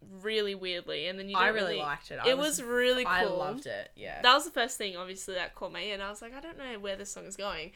really 0.00 0.54
weirdly, 0.54 1.06
and 1.06 1.18
then 1.18 1.28
you 1.28 1.36
I 1.36 1.48
really 1.48 1.78
liked 1.78 2.10
it. 2.10 2.18
I 2.22 2.30
it 2.30 2.38
was, 2.38 2.62
really 2.62 3.04
cool. 3.04 3.12
I 3.12 3.24
loved 3.24 3.66
it. 3.66 3.90
Yeah. 3.96 4.20
That 4.22 4.34
was 4.34 4.44
the 4.44 4.50
first 4.50 4.78
thing, 4.78 4.96
obviously, 4.96 5.34
that 5.34 5.54
caught 5.54 5.72
my 5.72 5.82
ear, 5.82 5.94
and 5.94 6.02
I 6.02 6.10
was 6.10 6.22
like, 6.22 6.34
I 6.34 6.40
don't 6.40 6.58
know 6.58 6.78
where 6.78 6.96
this 6.96 7.10
song 7.10 7.24
is 7.24 7.36
going. 7.36 7.72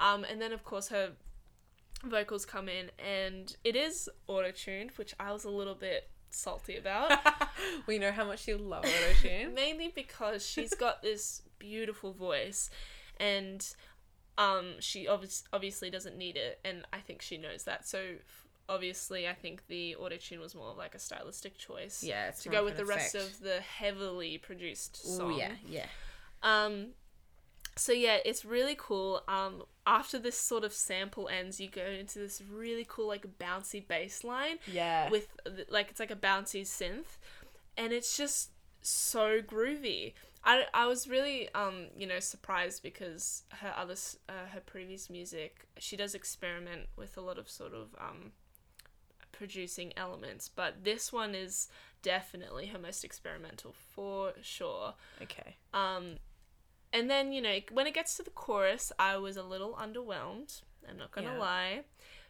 Um, 0.00 0.24
and 0.24 0.40
then, 0.40 0.52
of 0.52 0.64
course, 0.64 0.88
her 0.88 1.12
vocals 2.04 2.44
come 2.44 2.68
in, 2.68 2.90
and 2.98 3.56
it 3.64 3.76
is 3.76 4.08
auto 4.26 4.50
tuned, 4.50 4.92
which 4.96 5.14
I 5.18 5.32
was 5.32 5.44
a 5.44 5.50
little 5.50 5.74
bit 5.74 6.08
salty 6.30 6.76
about. 6.76 7.12
we 7.86 7.98
know 7.98 8.12
how 8.12 8.24
much 8.24 8.46
you 8.46 8.56
love 8.58 8.84
autotune. 8.84 9.54
Mainly 9.54 9.92
because 9.94 10.46
she's 10.46 10.74
got 10.74 11.02
this 11.02 11.42
beautiful 11.58 12.12
voice, 12.12 12.70
and 13.18 13.66
um, 14.36 14.74
she 14.80 15.06
obvi- 15.06 15.42
obviously 15.52 15.90
doesn't 15.90 16.16
need 16.16 16.36
it, 16.36 16.60
and 16.64 16.84
I 16.92 16.98
think 16.98 17.22
she 17.22 17.36
knows 17.38 17.64
that. 17.64 17.86
So, 17.88 17.98
f- 17.98 18.46
obviously, 18.68 19.26
I 19.26 19.34
think 19.34 19.66
the 19.66 19.96
auto 19.96 20.16
tune 20.16 20.40
was 20.40 20.54
more 20.54 20.70
of 20.70 20.76
like 20.76 20.94
a 20.94 20.98
stylistic 21.00 21.58
choice. 21.58 22.04
yeah, 22.04 22.30
To 22.42 22.48
go 22.48 22.64
with 22.64 22.76
the 22.76 22.84
rest 22.84 23.14
of 23.14 23.40
the 23.40 23.60
heavily 23.60 24.38
produced 24.38 25.00
Ooh, 25.06 25.16
song. 25.16 25.38
yeah, 25.38 25.52
yeah. 25.68 25.86
Um, 26.42 26.88
so 27.78 27.92
yeah, 27.92 28.18
it's 28.24 28.44
really 28.44 28.74
cool. 28.78 29.22
Um, 29.28 29.62
after 29.86 30.18
this 30.18 30.36
sort 30.36 30.64
of 30.64 30.72
sample 30.72 31.28
ends, 31.28 31.60
you 31.60 31.68
go 31.68 31.84
into 31.84 32.18
this 32.18 32.42
really 32.52 32.84
cool 32.88 33.08
like 33.08 33.26
bouncy 33.38 33.86
bass 33.86 34.24
line 34.24 34.58
Yeah. 34.66 35.08
with 35.10 35.28
like 35.70 35.90
it's 35.90 36.00
like 36.00 36.10
a 36.10 36.16
bouncy 36.16 36.62
synth, 36.62 37.16
and 37.76 37.92
it's 37.92 38.16
just 38.16 38.50
so 38.82 39.40
groovy. 39.40 40.12
I, 40.44 40.64
I 40.72 40.86
was 40.86 41.08
really 41.08 41.52
um 41.54 41.86
you 41.96 42.06
know 42.06 42.20
surprised 42.20 42.82
because 42.82 43.44
her 43.50 43.72
other 43.76 43.96
uh, 44.28 44.46
her 44.52 44.60
previous 44.60 45.10
music 45.10 45.66
she 45.78 45.96
does 45.96 46.14
experiment 46.14 46.86
with 46.96 47.16
a 47.16 47.20
lot 47.20 47.38
of 47.38 47.48
sort 47.50 47.74
of 47.74 47.88
um 47.98 48.32
producing 49.32 49.92
elements 49.96 50.48
but 50.48 50.84
this 50.84 51.12
one 51.12 51.34
is 51.34 51.68
definitely 52.02 52.66
her 52.66 52.78
most 52.78 53.04
experimental 53.04 53.74
for 53.94 54.32
sure 54.42 54.94
okay. 55.22 55.56
um, 55.74 56.16
and 56.92 57.08
then 57.10 57.32
you 57.32 57.40
know 57.42 57.58
when 57.72 57.86
it 57.86 57.94
gets 57.94 58.16
to 58.16 58.22
the 58.22 58.30
chorus, 58.30 58.92
I 58.98 59.16
was 59.16 59.36
a 59.36 59.42
little 59.42 59.74
underwhelmed. 59.74 60.62
I'm 60.88 60.96
not 60.96 61.10
gonna 61.12 61.32
Yeah. 61.34 61.38
lie, 61.38 61.80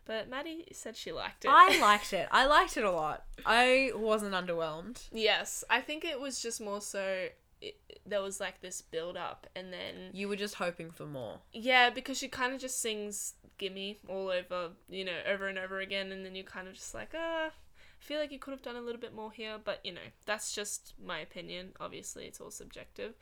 but 0.04 0.28
Maddie 0.28 0.66
said 0.72 0.96
she 0.96 1.12
liked 1.12 1.44
it. 1.44 1.48
I 1.52 1.78
liked 1.80 2.12
it. 2.12 2.28
I 2.32 2.46
liked 2.46 2.76
it 2.76 2.84
a 2.84 2.90
lot. 2.90 3.24
I 3.46 3.92
wasn't 3.94 4.34
underwhelmed. 4.34 5.06
yes, 5.12 5.64
I 5.70 5.80
think 5.80 6.04
it 6.04 6.20
was 6.20 6.40
just 6.42 6.60
more 6.60 6.80
so. 6.80 7.28
It, 7.60 7.76
there 8.06 8.22
was 8.22 8.38
like 8.38 8.60
this 8.60 8.80
build 8.82 9.16
up, 9.16 9.46
and 9.56 9.72
then 9.72 10.10
You 10.12 10.28
were 10.28 10.36
just 10.36 10.54
hoping 10.54 10.90
for 10.92 11.06
more. 11.06 11.40
yeah, 11.52 11.90
because 11.90 12.16
she 12.18 12.28
kind 12.28 12.54
of 12.54 12.60
just 12.60 12.80
sings 12.80 13.34
"Gimme" 13.58 13.98
all 14.08 14.28
over, 14.30 14.70
you 14.88 15.04
know, 15.04 15.18
over 15.26 15.48
and 15.48 15.58
over 15.58 15.80
again, 15.80 16.12
and 16.12 16.24
then 16.24 16.34
you're 16.36 16.44
kind 16.44 16.68
of 16.68 16.74
just 16.74 16.94
like, 16.94 17.10
ah. 17.16 17.50
I 18.00 18.04
feel 18.04 18.20
like 18.20 18.30
you 18.30 18.38
could 18.38 18.52
have 18.52 18.62
done 18.62 18.76
a 18.76 18.80
little 18.80 19.00
bit 19.00 19.12
more 19.12 19.32
here, 19.32 19.58
but 19.62 19.80
you 19.84 19.90
know, 19.92 20.08
that's 20.24 20.54
just 20.54 20.94
my 21.04 21.18
opinion. 21.18 21.72
Obviously, 21.80 22.26
it's 22.26 22.40
all 22.40 22.52
subjective. 22.52 23.14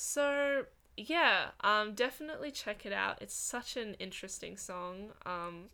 So 0.00 0.66
yeah, 0.96 1.48
um, 1.62 1.92
definitely 1.92 2.52
check 2.52 2.86
it 2.86 2.92
out. 2.92 3.20
It's 3.20 3.34
such 3.34 3.76
an 3.76 3.94
interesting 3.94 4.56
song. 4.56 5.08
Um, 5.26 5.70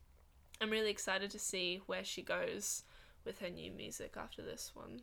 I'm 0.63 0.71
really 0.71 0.89
excited 0.91 1.31
to 1.33 1.39
see 1.39 1.83
where 1.85 2.05
she 2.05 2.23
goes 2.23 2.85
with 3.27 3.41
her 3.41 3.51
new 3.51 3.71
music 3.71 4.15
after 4.17 4.41
this 4.41 4.71
one. 4.73 5.03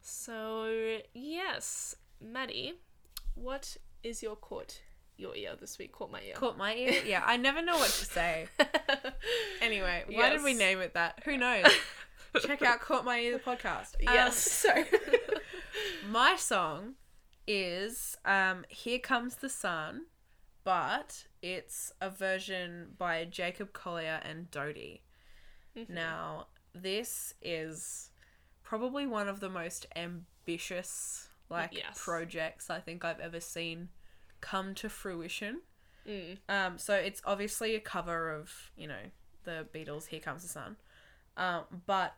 So 0.00 0.98
yes, 1.14 1.96
Maddie, 2.20 2.74
what 3.34 3.76
is 4.04 4.22
your 4.22 4.36
caught 4.36 4.82
your 5.16 5.34
ear 5.34 5.56
this 5.60 5.76
week? 5.76 5.90
Caught 5.90 6.12
my 6.12 6.20
ear. 6.20 6.34
Caught 6.36 6.56
my 6.56 6.76
ear. 6.76 7.02
Yeah, 7.04 7.24
I 7.26 7.36
never 7.36 7.60
know 7.60 7.76
what 7.76 7.90
to 7.90 8.04
say. 8.04 8.46
Anyway, 9.60 10.04
why 10.10 10.30
did 10.30 10.44
we 10.44 10.54
name 10.54 10.78
it 10.80 10.94
that? 10.94 11.22
Who 11.24 11.36
knows? 11.38 11.66
Check 12.42 12.62
out 12.62 12.80
Caught 12.80 13.04
My 13.04 13.18
Ear 13.18 13.38
the 13.38 13.38
podcast. 13.38 13.94
Um, 14.06 14.14
Yes. 14.14 14.36
so 14.52 14.84
my 16.08 16.36
song 16.36 16.94
is 17.46 18.16
um 18.24 18.64
Here 18.68 18.98
Comes 18.98 19.36
the 19.36 19.48
Sun, 19.48 20.06
but 20.64 21.26
it's 21.42 21.92
a 22.00 22.10
version 22.10 22.94
by 22.98 23.24
Jacob 23.24 23.72
Collier 23.72 24.20
and 24.24 24.50
Dodie. 24.50 25.02
Mm-hmm. 25.76 25.92
Now, 25.92 26.46
this 26.74 27.34
is 27.42 28.10
probably 28.62 29.06
one 29.06 29.28
of 29.28 29.40
the 29.40 29.50
most 29.50 29.86
ambitious 29.94 31.28
like 31.50 31.74
Yes. 31.74 32.02
projects 32.02 32.70
I 32.70 32.80
think 32.80 33.04
I've 33.04 33.20
ever 33.20 33.40
seen 33.40 33.90
come 34.40 34.74
to 34.76 34.88
fruition. 34.88 35.60
Mm. 36.08 36.38
Um, 36.48 36.78
so 36.78 36.94
it's 36.94 37.22
obviously 37.24 37.74
a 37.74 37.80
cover 37.80 38.30
of, 38.30 38.70
you 38.76 38.86
know, 38.86 39.10
the 39.44 39.66
Beatles' 39.74 40.06
Here 40.06 40.20
Comes 40.20 40.42
the 40.42 40.48
Sun. 40.48 40.76
Um, 41.36 41.64
but 41.86 42.14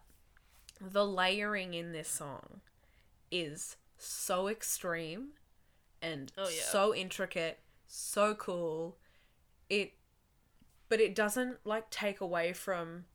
the 0.80 1.06
layering 1.06 1.74
in 1.74 1.92
this 1.92 2.08
song 2.08 2.60
is 3.30 3.76
so 3.98 4.48
extreme 4.48 5.28
and 6.02 6.32
Oh, 6.36 6.48
yeah. 6.48 6.62
so 6.62 6.94
intricate, 6.94 7.58
so 7.86 8.34
cool. 8.34 8.96
It 9.68 9.92
but 10.88 11.00
it 11.00 11.14
doesn't 11.14 11.58
like 11.64 11.90
take 11.90 12.20
away 12.20 12.52
from 12.52 13.06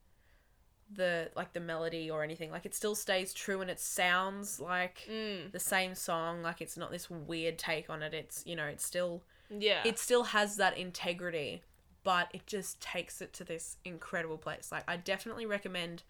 the 0.93 1.31
like 1.35 1.53
the 1.53 1.59
melody 1.59 2.11
or 2.11 2.23
anything. 2.23 2.51
Like 2.51 2.65
it 2.65 2.75
still 2.75 2.95
stays 2.95 3.33
true 3.33 3.61
and 3.61 3.69
it 3.69 3.79
sounds 3.79 4.59
like 4.59 5.07
Mm. 5.09 5.51
the 5.51 5.59
same 5.59 5.95
song. 5.95 6.41
Like 6.41 6.61
it's 6.61 6.75
not 6.77 6.91
this 6.91 7.09
weird 7.09 7.57
take 7.57 7.89
on 7.89 8.03
it. 8.03 8.13
It's 8.13 8.43
you 8.45 8.55
know, 8.55 8.65
it's 8.65 8.85
still 8.85 9.23
Yeah. 9.49 9.81
it 9.85 9.97
still 9.99 10.23
has 10.23 10.57
that 10.57 10.77
integrity, 10.77 11.61
but 12.03 12.27
it 12.33 12.45
just 12.45 12.81
takes 12.81 13.21
it 13.21 13.31
to 13.33 13.43
this 13.45 13.77
incredible 13.85 14.37
place. 14.37 14.69
Like 14.71 14.83
I 14.87 14.97
definitely 14.97 15.45
recommend 15.45 16.03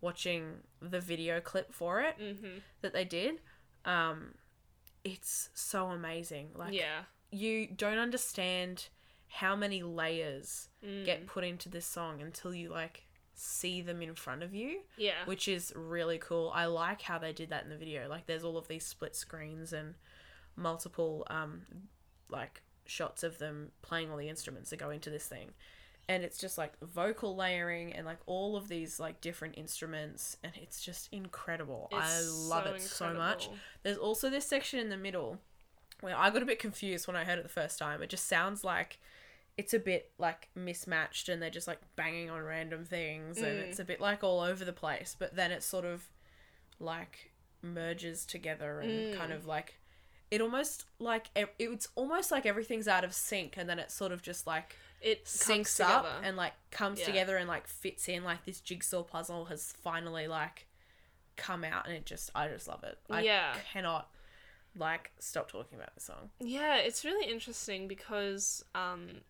watching 0.00 0.58
the 0.80 1.00
video 1.00 1.40
clip 1.40 1.72
for 1.72 2.00
it 2.00 2.18
mm-hmm. 2.18 2.58
that 2.80 2.92
they 2.92 3.04
did. 3.04 3.40
Um 3.84 4.34
it's 5.04 5.50
so 5.54 5.88
amazing. 5.88 6.50
Like 6.54 6.72
yeah. 6.72 7.02
you 7.30 7.66
don't 7.66 7.98
understand 7.98 8.88
how 9.28 9.54
many 9.56 9.82
layers 9.82 10.68
Mm. 10.84 11.04
get 11.04 11.26
put 11.26 11.44
into 11.44 11.68
this 11.68 11.86
song 11.86 12.20
until 12.20 12.54
you 12.54 12.68
like 12.68 13.04
see 13.34 13.80
them 13.82 14.00
in 14.02 14.14
front 14.14 14.42
of 14.42 14.54
you 14.54 14.80
Yeah. 14.96 15.24
which 15.24 15.48
is 15.48 15.72
really 15.74 16.18
cool. 16.18 16.52
I 16.54 16.66
like 16.66 17.02
how 17.02 17.18
they 17.18 17.32
did 17.32 17.50
that 17.50 17.64
in 17.64 17.70
the 17.70 17.76
video. 17.76 18.06
Like 18.08 18.26
there's 18.26 18.44
all 18.44 18.56
of 18.58 18.68
these 18.68 18.84
split 18.86 19.16
screens 19.16 19.72
and 19.72 19.94
multiple 20.56 21.26
um 21.30 21.62
like 22.28 22.62
shots 22.86 23.22
of 23.22 23.38
them 23.38 23.72
playing 23.82 24.10
all 24.10 24.16
the 24.18 24.28
instruments 24.28 24.70
that 24.70 24.78
go 24.78 24.90
into 24.90 25.10
this 25.10 25.26
thing. 25.26 25.50
And 26.08 26.22
it's 26.22 26.36
just 26.38 26.58
like 26.58 26.72
vocal 26.80 27.34
layering 27.34 27.92
and 27.94 28.04
like 28.04 28.18
all 28.26 28.56
of 28.56 28.68
these 28.68 29.00
like 29.00 29.20
different 29.22 29.56
instruments 29.56 30.36
and 30.44 30.52
it's 30.56 30.82
just 30.82 31.08
incredible. 31.12 31.88
I 31.92 32.20
love 32.20 32.64
so 32.64 32.74
it 32.74 32.80
so 32.82 33.14
much. 33.14 33.48
There's 33.82 33.96
also 33.96 34.28
this 34.28 34.44
section 34.46 34.78
in 34.80 34.90
the 34.90 34.98
middle 34.98 35.38
where 36.02 36.14
I 36.16 36.28
got 36.28 36.42
a 36.42 36.46
bit 36.46 36.58
confused 36.58 37.06
when 37.06 37.16
I 37.16 37.24
heard 37.24 37.38
it 37.38 37.42
the 37.42 37.48
first 37.48 37.78
time. 37.78 38.02
It 38.02 38.10
just 38.10 38.26
sounds 38.26 38.62
like 38.64 39.00
it's 39.56 39.72
a 39.72 39.78
bit 39.78 40.10
like 40.18 40.48
mismatched 40.54 41.28
and 41.30 41.40
they're 41.40 41.48
just 41.48 41.68
like 41.68 41.80
banging 41.96 42.28
on 42.28 42.42
random 42.42 42.84
things 42.84 43.38
and 43.38 43.46
Mm. 43.58 43.62
it's 43.62 43.78
a 43.78 43.84
bit 43.84 44.00
like 44.00 44.22
all 44.22 44.40
over 44.40 44.64
the 44.64 44.72
place, 44.74 45.16
but 45.18 45.34
then 45.36 45.50
it 45.52 45.62
sort 45.62 45.84
of 45.86 46.08
like 46.80 47.30
merges 47.62 48.26
together 48.26 48.80
and 48.80 49.14
Mm. 49.14 49.16
kind 49.16 49.32
of 49.32 49.46
like 49.46 49.78
it 50.30 50.40
almost 50.40 50.84
like 50.98 51.30
it, 51.36 51.54
it's 51.58 51.88
almost 51.94 52.30
like 52.30 52.44
everything's 52.44 52.88
out 52.88 53.04
of 53.04 53.14
sync 53.14 53.56
and 53.56 53.68
then 53.70 53.78
it 53.78 53.90
sort 53.90 54.10
of 54.12 54.20
just 54.20 54.46
like 54.46 54.76
It 55.04 55.26
syncs 55.26 55.78
up 55.80 56.02
together. 56.04 56.20
and 56.26 56.36
like 56.36 56.54
comes 56.70 56.98
Yeah. 57.00 57.06
together 57.06 57.36
and 57.36 57.46
like 57.48 57.66
fits 57.66 58.08
in 58.08 58.24
like 58.24 58.44
this 58.44 58.60
jigsaw 58.60 59.02
puzzle 59.02 59.44
has 59.46 59.72
finally 59.82 60.26
like 60.26 60.66
come 61.36 61.62
out 61.64 61.86
and 61.86 61.94
it 61.94 62.06
just 62.06 62.30
I 62.34 62.48
just 62.48 62.66
love 62.68 62.82
it. 62.84 62.98
I 63.10 63.20
Yeah. 63.22 63.54
cannot 63.72 64.10
like 64.76 65.12
stop 65.20 65.50
talking 65.50 65.78
about 65.78 65.94
this 65.94 66.04
song. 66.04 66.30
Yeah, 66.40 66.76
it's 66.76 67.04
really 67.04 67.30
interesting 67.30 67.86
because 67.86 68.64
um 68.74 69.20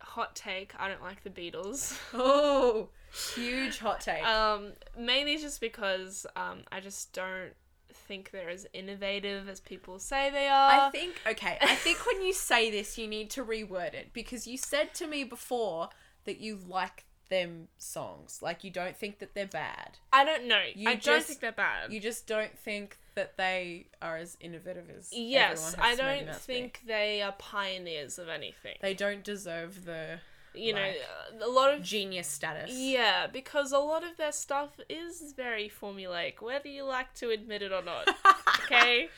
hot 0.00 0.34
take, 0.36 0.72
I 0.78 0.88
don't 0.88 1.02
like 1.02 1.22
the 1.22 1.30
Beatles. 1.30 1.96
Oh, 2.14 2.88
huge 3.34 3.78
hot 3.78 4.00
take. 4.00 4.24
um 4.24 4.72
mainly 4.98 5.36
just 5.36 5.60
because 5.60 6.26
um 6.36 6.62
I 6.72 6.80
just 6.80 7.12
don't 7.12 7.52
think 7.94 8.30
they're 8.30 8.50
as 8.50 8.66
innovative 8.72 9.48
as 9.48 9.60
people 9.60 9.98
say 9.98 10.30
they 10.30 10.48
are. 10.48 10.70
I 10.86 10.90
think 10.90 11.20
okay. 11.26 11.58
I 11.60 11.74
think 11.74 12.04
when 12.06 12.22
you 12.22 12.32
say 12.32 12.70
this, 12.70 12.98
you 12.98 13.06
need 13.06 13.30
to 13.30 13.44
reword 13.44 13.94
it 13.94 14.10
because 14.12 14.46
you 14.46 14.56
said 14.58 14.94
to 14.94 15.06
me 15.06 15.24
before 15.24 15.88
that 16.24 16.38
you 16.40 16.58
like 16.68 17.04
them 17.30 17.68
songs. 17.78 18.40
Like 18.42 18.64
you 18.64 18.70
don't 18.70 18.96
think 18.96 19.18
that 19.20 19.34
they're 19.34 19.46
bad. 19.46 19.98
I 20.12 20.24
don't 20.24 20.46
know. 20.46 20.62
You 20.74 20.88
I 20.90 20.92
don't 20.92 21.02
just- 21.02 21.26
think 21.28 21.40
they're 21.40 21.52
bad. 21.52 21.92
You 21.92 22.00
just 22.00 22.26
don't 22.26 22.56
think 22.58 22.98
that 23.14 23.36
they 23.36 23.86
are 24.02 24.16
as 24.16 24.36
innovative 24.40 24.90
as 24.90 25.10
yes, 25.12 25.76
I 25.78 25.94
don't 25.94 26.34
think 26.34 26.82
they 26.86 27.22
are 27.22 27.32
pioneers 27.32 28.18
of 28.18 28.28
anything. 28.28 28.76
they 28.82 28.92
don't 28.94 29.22
deserve 29.22 29.84
the 29.84 30.18
you 30.54 30.72
know, 30.72 30.80
like, 30.80 31.00
uh, 31.42 31.46
a 31.46 31.50
lot 31.50 31.74
of 31.74 31.82
genius 31.82 32.26
status. 32.28 32.70
Yeah, 32.72 33.26
because 33.26 33.72
a 33.72 33.78
lot 33.78 34.04
of 34.04 34.16
their 34.16 34.32
stuff 34.32 34.78
is 34.88 35.32
very 35.36 35.68
formulaic, 35.70 36.40
whether 36.40 36.68
you 36.68 36.84
like 36.84 37.12
to 37.14 37.30
admit 37.30 37.62
it 37.62 37.72
or 37.72 37.82
not. 37.82 38.08
Okay? 38.64 39.08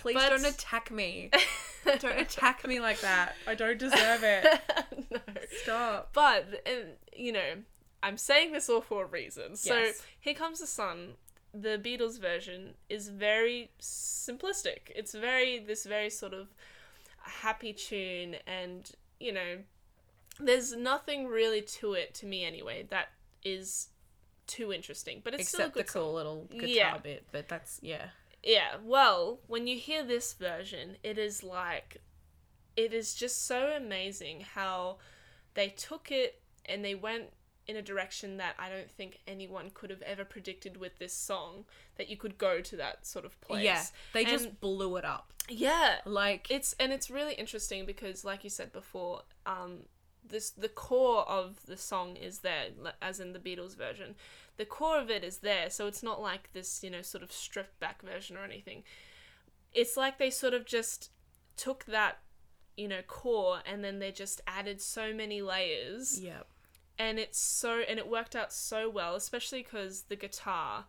Please 0.00 0.14
But- 0.14 0.30
don't 0.30 0.46
attack 0.46 0.90
me. 0.90 1.30
don't 1.84 2.18
attack 2.18 2.66
me 2.66 2.80
like 2.80 3.00
that. 3.00 3.34
I 3.46 3.54
don't 3.54 3.78
deserve 3.78 4.22
it. 4.22 4.46
no. 5.10 5.18
Stop. 5.62 6.10
But, 6.14 6.62
and, 6.64 6.92
you 7.14 7.32
know, 7.32 7.52
I'm 8.02 8.16
saying 8.16 8.52
this 8.52 8.68
all 8.70 8.80
for 8.80 9.04
a 9.04 9.06
reason. 9.06 9.56
So, 9.56 9.90
Here 10.20 10.34
Comes 10.34 10.60
the 10.60 10.66
Sun, 10.66 11.14
the 11.52 11.78
Beatles 11.78 12.18
version, 12.20 12.74
is 12.88 13.08
very 13.08 13.70
simplistic. 13.80 14.90
It's 14.94 15.12
very, 15.14 15.58
this 15.58 15.84
very 15.84 16.10
sort 16.10 16.32
of 16.32 16.48
happy 17.18 17.72
tune, 17.72 18.36
and, 18.46 18.90
you 19.20 19.32
know, 19.32 19.58
there's 20.40 20.74
nothing 20.74 21.26
really 21.26 21.62
to 21.62 21.94
it, 21.94 22.14
to 22.16 22.26
me 22.26 22.44
anyway, 22.44 22.86
that 22.90 23.08
is 23.44 23.88
too 24.46 24.72
interesting. 24.72 25.20
But 25.24 25.34
it's 25.34 25.48
still 25.48 25.60
a 25.60 25.62
Except 25.68 25.74
the 25.74 25.82
good 25.82 25.90
song. 25.90 26.02
cool 26.02 26.14
little 26.14 26.44
guitar 26.50 26.68
Yeah. 26.68 26.98
bit, 26.98 27.26
but 27.32 27.48
that's 27.48 27.78
yeah. 27.82 28.08
Yeah, 28.42 28.76
well, 28.82 29.40
when 29.48 29.66
you 29.66 29.76
hear 29.76 30.04
this 30.04 30.32
version, 30.34 30.96
it 31.02 31.18
is 31.18 31.42
like 31.42 31.98
it 32.76 32.92
is 32.92 33.14
just 33.14 33.46
so 33.46 33.68
amazing 33.76 34.42
how 34.54 34.98
they 35.54 35.68
took 35.70 36.10
it 36.12 36.42
and 36.66 36.84
they 36.84 36.94
went 36.94 37.32
in 37.66 37.74
a 37.74 37.82
direction 37.82 38.36
that 38.36 38.54
I 38.58 38.68
don't 38.68 38.90
think 38.90 39.18
anyone 39.26 39.70
could 39.74 39.90
have 39.90 40.02
ever 40.02 40.24
predicted 40.24 40.76
with 40.76 40.98
this 40.98 41.12
song 41.14 41.64
that 41.96 42.08
you 42.08 42.16
could 42.16 42.38
go 42.38 42.60
to 42.60 42.76
that 42.76 43.04
sort 43.06 43.24
of 43.24 43.40
place. 43.40 43.64
Yeah, 43.64 43.82
they 44.12 44.24
just 44.24 44.60
blew 44.60 44.96
it 44.96 45.04
up. 45.04 45.32
Yeah. 45.48 45.96
Like 46.04 46.48
It's 46.50 46.74
and 46.78 46.92
it's 46.92 47.10
really 47.10 47.34
interesting 47.34 47.86
because 47.86 48.24
like 48.24 48.44
you 48.44 48.50
said 48.50 48.72
before, 48.72 49.22
um 49.46 49.86
this 50.28 50.50
the 50.50 50.68
core 50.68 51.28
of 51.28 51.64
the 51.66 51.76
song 51.76 52.16
is 52.16 52.40
there 52.40 52.66
as 53.00 53.20
in 53.20 53.32
the 53.32 53.38
Beatles 53.38 53.76
version. 53.76 54.14
The 54.56 54.64
core 54.64 54.98
of 54.98 55.10
it 55.10 55.22
is 55.22 55.38
there, 55.38 55.68
so 55.68 55.86
it's 55.86 56.02
not 56.02 56.20
like 56.20 56.52
this, 56.52 56.82
you 56.82 56.90
know, 56.90 57.02
sort 57.02 57.22
of 57.22 57.30
stripped 57.30 57.78
back 57.78 58.02
version 58.02 58.36
or 58.36 58.44
anything. 58.44 58.84
It's 59.74 59.96
like 59.96 60.18
they 60.18 60.30
sort 60.30 60.54
of 60.54 60.64
just 60.64 61.10
took 61.56 61.84
that, 61.84 62.18
you 62.76 62.88
know, 62.88 63.02
core 63.06 63.60
and 63.66 63.84
then 63.84 63.98
they 63.98 64.12
just 64.12 64.40
added 64.46 64.80
so 64.80 65.12
many 65.12 65.42
layers. 65.42 66.18
Yeah, 66.20 66.42
and 66.98 67.18
it's 67.18 67.38
so 67.38 67.80
and 67.80 67.98
it 67.98 68.08
worked 68.08 68.34
out 68.34 68.52
so 68.52 68.88
well 68.88 69.14
especially 69.14 69.62
because 69.62 70.02
the 70.02 70.16
guitar. 70.16 70.86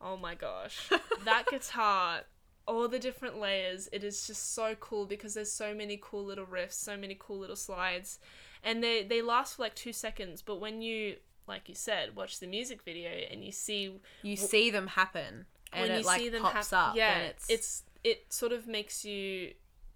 Oh 0.00 0.16
my 0.16 0.34
gosh. 0.34 0.90
That 1.24 1.46
guitar 1.50 2.24
all 2.66 2.88
the 2.88 2.98
different 2.98 3.38
layers 3.38 3.88
it 3.92 4.04
is 4.04 4.26
just 4.26 4.54
so 4.54 4.74
cool 4.80 5.06
because 5.06 5.34
there's 5.34 5.52
so 5.52 5.74
many 5.74 5.98
cool 6.02 6.24
little 6.24 6.46
riffs 6.46 6.72
so 6.72 6.96
many 6.96 7.16
cool 7.18 7.38
little 7.38 7.56
slides 7.56 8.18
and 8.64 8.82
they 8.82 9.02
they 9.04 9.22
last 9.22 9.56
for 9.56 9.62
like 9.62 9.74
two 9.74 9.92
seconds 9.92 10.42
but 10.42 10.56
when 10.60 10.82
you 10.82 11.16
like 11.46 11.68
you 11.68 11.74
said 11.74 12.16
watch 12.16 12.40
the 12.40 12.46
music 12.46 12.82
video 12.82 13.10
and 13.30 13.44
you 13.44 13.52
see 13.52 13.94
you 14.22 14.36
see 14.36 14.70
them 14.70 14.86
happen, 14.88 15.46
and 15.72 15.82
when 15.82 15.90
it 15.90 15.98
you 16.00 16.06
like 16.06 16.20
see 16.20 16.28
them 16.30 16.42
pops 16.42 16.70
hap- 16.70 16.90
up. 16.90 16.96
yeah 16.96 17.14
and 17.16 17.22
it's, 17.28 17.46
it's 17.50 17.82
it 18.02 18.32
sort 18.32 18.52
of 18.52 18.66
makes 18.66 19.04
you 19.04 19.52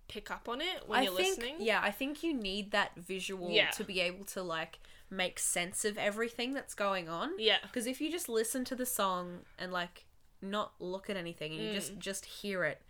pick 0.08 0.30
up 0.30 0.48
on 0.48 0.60
it 0.60 0.84
when 0.86 1.00
I 1.00 1.02
you're 1.02 1.12
think, 1.14 1.36
listening 1.36 1.56
Yeah, 1.60 1.80
I 1.82 1.90
think 1.90 2.22
you 2.22 2.32
need 2.32 2.70
that 2.70 2.92
visual 2.96 3.50
Yeah. 3.50 3.68
to 3.72 3.84
be 3.84 4.00
able 4.00 4.24
to 4.26 4.42
like 4.42 4.78
make 5.10 5.38
sense 5.38 5.84
of 5.84 5.98
everything 5.98 6.54
that's 6.54 6.72
going 6.74 7.08
on. 7.10 7.32
yeah 7.38 7.58
Because 7.62 7.86
if 7.86 8.00
you 8.00 8.10
just 8.10 8.28
listen 8.28 8.64
to 8.66 8.74
the 8.74 8.86
song 8.86 9.40
and 9.58 9.70
like 9.72 10.06
not 10.40 10.72
look 10.80 11.10
at 11.10 11.16
anything 11.18 11.52
and 11.52 11.60
you 11.62 11.68
Mm. 11.70 11.74
just 11.74 11.98
just 11.98 12.24
hear 12.24 12.64
it, 12.64 12.80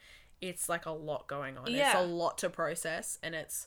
it's 0.40 0.68
like 0.68 0.86
a 0.86 0.90
lot 0.92 1.26
going 1.26 1.58
on. 1.58 1.66
It's 1.66 1.76
Yeah. 1.76 2.00
a 2.00 2.04
lot 2.04 2.38
to 2.38 2.50
process 2.50 3.18
and 3.22 3.34
it's 3.34 3.66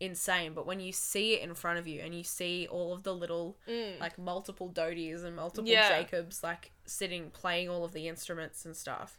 insane. 0.00 0.54
But 0.54 0.66
when 0.66 0.80
you 0.80 0.92
see 0.92 1.34
it 1.34 1.42
in 1.42 1.54
front 1.54 1.78
of 1.78 1.86
you 1.86 2.00
and 2.00 2.14
you 2.14 2.24
see 2.24 2.66
all 2.70 2.92
of 2.92 3.02
the 3.02 3.14
little 3.14 3.56
Mm. 3.68 4.00
like 4.00 4.18
multiple 4.18 4.68
Dodies 4.68 5.22
and 5.22 5.36
multiple 5.36 5.70
Yeah. 5.70 5.88
Jacobs 5.88 6.42
like 6.42 6.72
sitting 6.86 7.30
playing 7.30 7.68
all 7.68 7.84
of 7.84 7.92
the 7.92 8.08
instruments 8.08 8.64
and 8.64 8.76
stuff, 8.76 9.18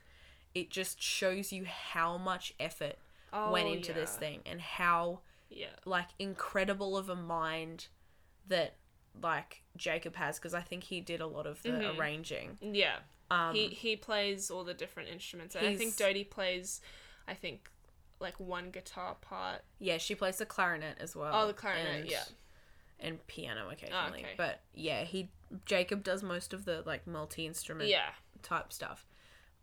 it 0.54 0.70
just 0.70 1.02
shows 1.02 1.52
you 1.54 1.66
how 1.66 2.18
much 2.18 2.54
effort 2.60 2.96
went 3.32 3.68
Oh, 3.70 3.74
into 3.74 3.94
this 3.94 4.18
thing 4.18 4.42
and 4.46 4.60
how 4.60 5.22
yeah 5.50 5.68
like 5.86 6.08
incredible 6.20 6.98
of 6.98 7.08
a 7.10 7.16
mind 7.16 7.88
that 8.48 8.76
like 9.22 9.64
Jacob 9.78 10.16
has 10.16 10.38
because 10.38 10.54
I 10.54 10.62
think 10.62 10.86
he 10.86 11.00
did 11.02 11.22
a 11.22 11.28
lot 11.28 11.46
of 11.48 11.62
the 11.64 11.70
Mhm. 11.70 11.98
arranging. 11.98 12.58
yeah 12.62 13.00
Um, 13.30 13.56
he 13.56 13.68
he 13.70 13.96
plays 13.96 14.52
all 14.52 14.64
the 14.66 14.74
different 14.74 15.08
instruments. 15.10 15.56
And 15.56 15.66
I 15.66 15.76
think 15.76 15.96
Dodie 15.96 16.26
plays, 16.26 16.82
I 17.28 17.34
think, 17.34 17.70
like 18.22 18.40
one 18.40 18.70
guitar 18.72 19.16
part. 19.22 19.62
yeah, 19.80 19.98
she 19.98 20.16
plays 20.16 20.38
the 20.38 20.46
clarinet 20.46 20.98
as 21.00 21.16
well. 21.16 21.32
Oh, 21.34 21.48
the 21.48 21.54
clarinet, 21.54 22.02
and- 22.02 22.10
yeah. 22.10 22.24
and 23.00 23.26
piano 23.28 23.70
occasionally. 23.72 24.20
okay. 24.22 24.34
But 24.38 24.62
yeah, 24.74 25.04
he 25.04 25.32
Jacob 25.66 26.04
does 26.04 26.24
most 26.24 26.54
of 26.54 26.66
the 26.66 26.84
like 26.86 27.08
multi 27.08 27.46
instrument 27.46 27.90
Yeah, 27.90 28.10
type 28.44 28.72
stuff. 28.72 29.06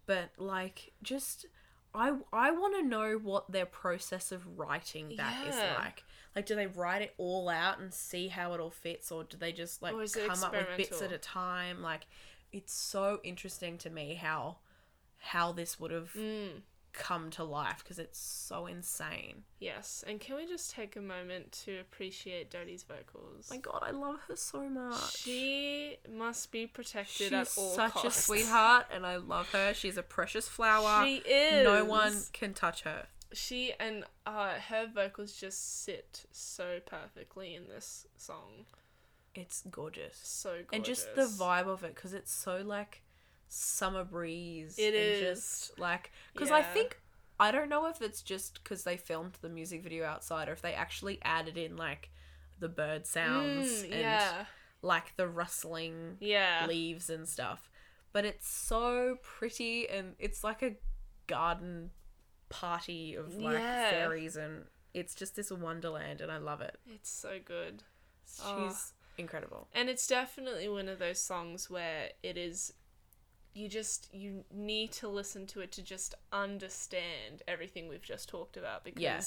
But 0.07 0.31
like 0.39 0.93
just 1.03 1.47
I 1.95 2.15
I 2.33 2.51
want 2.51 2.75
to 2.77 2.83
know 2.83 3.15
what 3.23 3.51
their 3.51 3.67
process 3.67 4.33
of 4.33 4.59
writing 4.59 5.15
that 5.17 5.47
is 5.47 5.55
Yeah. 5.57 5.77
like. 5.79 6.03
Like 6.37 6.47
do 6.47 6.55
they 6.55 6.67
write 6.67 7.03
it 7.03 7.15
all 7.19 7.49
out 7.49 7.81
and 7.81 7.93
see 7.93 8.29
how 8.29 8.53
it 8.55 8.61
all 8.61 8.71
fits 8.71 9.11
or 9.11 9.25
do 9.25 9.37
they 9.37 9.51
just 9.53 9.83
like 9.83 9.95
is 9.97 10.15
come 10.15 10.43
up 10.45 10.53
with 10.53 10.67
bits 10.77 11.01
at 11.03 11.11
a 11.13 11.19
time? 11.19 11.83
Like 11.83 12.07
it's 12.53 12.73
so 12.73 13.21
interesting 13.25 13.77
to 13.79 13.91
me 13.91 14.15
how 14.15 14.59
how 15.19 15.53
this 15.53 15.81
would 15.81 15.91
have 15.91 16.13
Mm. 16.13 16.63
Come 16.99 17.31
to 17.31 17.45
life 17.45 17.79
because 17.83 17.99
it's 17.99 18.19
so 18.19 18.67
insane. 18.67 19.45
Yes, 19.61 20.05
and 20.07 20.21
can 20.21 20.37
we 20.37 20.47
just 20.47 20.71
take 20.71 20.97
a 20.97 21.01
moment 21.01 21.53
to 21.65 21.79
appreciate 21.79 22.51
Dodie's 22.51 22.83
vocals? 22.83 23.49
my 23.51 23.57
god, 23.57 23.83
I 23.83 23.91
love 23.93 24.19
her 24.29 24.37
so 24.37 24.69
much. 24.69 25.17
She 25.17 25.97
must 26.11 26.51
be 26.53 26.67
protected 26.67 27.29
She's 27.29 27.33
at 27.33 27.49
all 27.57 27.75
such 27.75 27.93
costs. 27.93 28.19
a 28.19 28.23
sweetheart, 28.23 28.87
and 28.93 29.07
I 29.07 29.17
love 29.17 29.51
her. 29.53 29.73
She's 29.75 29.97
a 29.97 30.03
precious 30.03 30.49
flower. 30.49 31.07
She 31.07 31.17
is. 31.17 31.65
No 31.65 31.85
one 31.85 32.15
can 32.33 32.53
touch 32.53 32.83
her. 32.83 33.07
She 33.33 33.73
and 33.79 34.05
uh, 34.27 34.55
her 34.69 34.87
vocals 34.93 35.35
just 35.35 35.85
sit 35.85 36.25
so 36.33 36.81
perfectly 36.85 37.55
in 37.55 37.69
this 37.69 38.07
song. 38.17 38.65
It's 39.35 39.63
gorgeous. 39.71 40.19
So 40.23 40.51
gorgeous. 40.51 40.69
And 40.73 40.85
just 40.85 41.15
the 41.15 41.23
vibe 41.23 41.67
of 41.69 41.85
it, 41.85 41.95
because 41.95 42.15
it's 42.15 42.33
so 42.33 42.63
like 42.65 43.03
summer 43.49 44.05
breeze. 44.05 44.77
It 44.79 44.95
and 44.95 44.97
is. 44.97 45.21
Just 45.41 45.79
like, 45.79 46.11
because 46.33 46.51
I 46.51 46.63
think, 46.63 47.01
I 47.41 47.51
don't 47.51 47.69
know 47.69 47.87
if 47.87 48.01
it's 48.03 48.23
just 48.23 48.63
because 48.63 48.85
they 48.85 48.97
filmed 48.97 49.39
the 49.41 49.49
music 49.49 49.83
video 49.83 50.05
outside 50.05 50.49
or 50.49 50.53
if 50.53 50.63
they 50.63 50.73
actually 50.75 51.19
added 51.23 51.57
in 51.57 51.77
like 51.77 52.11
the 52.59 52.69
bird 52.69 53.07
sounds 53.07 53.67
Mm, 53.67 53.85
and 53.85 53.93
yeah, 53.93 54.45
like 54.83 55.17
the 55.17 55.29
rustling 55.29 56.17
yeah, 56.21 56.67
leaves 56.67 57.09
and 57.11 57.29
stuff. 57.29 57.71
But 58.13 58.25
it's 58.25 58.49
so 58.49 59.19
pretty 59.23 59.89
and 59.89 60.15
it's 60.19 60.43
like 60.43 60.63
a 60.63 60.77
garden 61.27 61.91
party 62.49 63.15
of 63.15 63.35
like 63.37 63.55
Yeah. 63.61 63.91
fairies 63.91 64.37
and 64.37 64.65
it's 64.95 65.15
just 65.15 65.37
this 65.37 65.51
wonderland 65.51 66.21
and 66.21 66.33
I 66.33 66.39
love 66.39 66.61
it. 66.61 66.79
it's 66.93 67.11
so 67.11 67.39
good. 67.45 67.83
She's 68.27 68.45
Oh. 68.47 68.77
incredible. 69.19 69.69
And 69.75 69.89
it's 69.89 70.07
definitely 70.07 70.69
one 70.69 70.89
of 70.89 70.99
those 70.99 71.19
songs 71.21 71.69
where 71.71 72.11
it 72.23 72.37
is 72.37 72.73
you 73.59 73.69
just 73.69 74.09
you 74.15 74.45
need 74.53 74.93
to 74.93 75.09
listen 75.09 75.47
to 75.49 75.61
it 75.61 75.73
to 75.73 75.83
just 75.83 76.15
understand 76.33 77.43
everything 77.49 77.89
we've 77.89 78.03
just 78.03 78.29
talked 78.29 78.57
about 78.57 78.85
because 78.85 79.03
Yeah. 79.03 79.21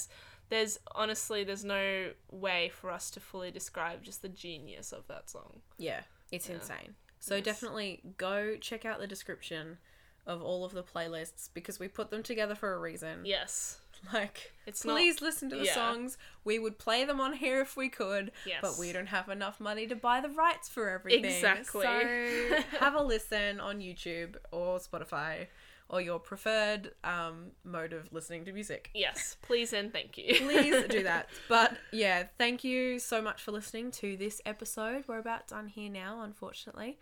there's 0.48 0.78
honestly 0.94 1.44
there's 1.44 1.64
no 1.64 2.12
way 2.30 2.70
for 2.70 2.90
us 2.90 3.10
to 3.12 3.20
fully 3.20 3.50
describe 3.50 4.02
just 4.02 4.22
the 4.22 4.28
genius 4.28 4.92
of 4.92 5.06
that 5.08 5.28
song. 5.28 5.60
Yeah, 5.78 6.02
it's 6.30 6.48
Yeah. 6.48 6.56
insane. 6.56 6.94
So 7.20 7.36
Yes. 7.36 7.44
definitely 7.44 8.00
go 8.16 8.56
check 8.56 8.84
out 8.84 8.98
the 9.00 9.06
description 9.06 9.78
of 10.26 10.42
all 10.42 10.64
of 10.64 10.72
the 10.72 10.82
playlists 10.82 11.50
because 11.52 11.78
we 11.78 11.88
put 11.88 12.10
them 12.10 12.22
together 12.22 12.54
for 12.54 12.72
a 12.72 12.78
reason. 12.78 13.24
Yes. 13.26 13.80
Like, 14.12 14.52
It's 14.66 14.84
not 14.84 14.96
please 14.96 15.20
listen 15.22 15.48
to 15.50 15.56
the 15.56 15.64
yeah. 15.66 15.74
songs. 15.74 16.18
We 16.44 16.58
would 16.58 16.78
play 16.78 17.04
them 17.04 17.20
on 17.20 17.32
here 17.34 17.60
if 17.60 17.76
we 17.76 17.88
could, 17.88 18.32
Yes. 18.46 18.58
but 18.60 18.78
we 18.78 18.92
don't 18.92 19.06
have 19.06 19.28
enough 19.28 19.60
money 19.60 19.86
to 19.86 19.94
buy 19.96 20.20
the 20.20 20.28
rights 20.28 20.68
for 20.68 20.88
everything. 20.88 21.24
Exactly. 21.24 21.82
So 21.82 22.62
have 22.80 22.94
a 22.94 23.02
listen 23.02 23.60
on 23.60 23.78
YouTube 23.78 24.36
or 24.50 24.78
Spotify 24.78 25.46
or 25.88 26.00
your 26.00 26.18
preferred 26.18 26.92
um, 27.04 27.50
mode 27.64 27.92
of 27.92 28.10
listening 28.12 28.44
to 28.46 28.52
music. 28.52 28.90
Yes, 28.94 29.36
please 29.42 29.72
and 29.74 29.92
thank 29.92 30.16
you. 30.16 30.34
Please 30.36 30.84
do 30.88 31.02
that. 31.04 31.28
But 31.48 31.76
yeah, 31.92 32.24
thank 32.38 32.64
you 32.64 32.98
so 32.98 33.20
much 33.20 33.42
for 33.42 33.52
listening 33.52 33.90
to 33.92 34.16
this 34.16 34.40
episode. 34.46 35.04
We're 35.06 35.18
about 35.18 35.48
done 35.48 35.68
here 35.68 35.90
now, 35.90 36.22
unfortunately. 36.22 36.98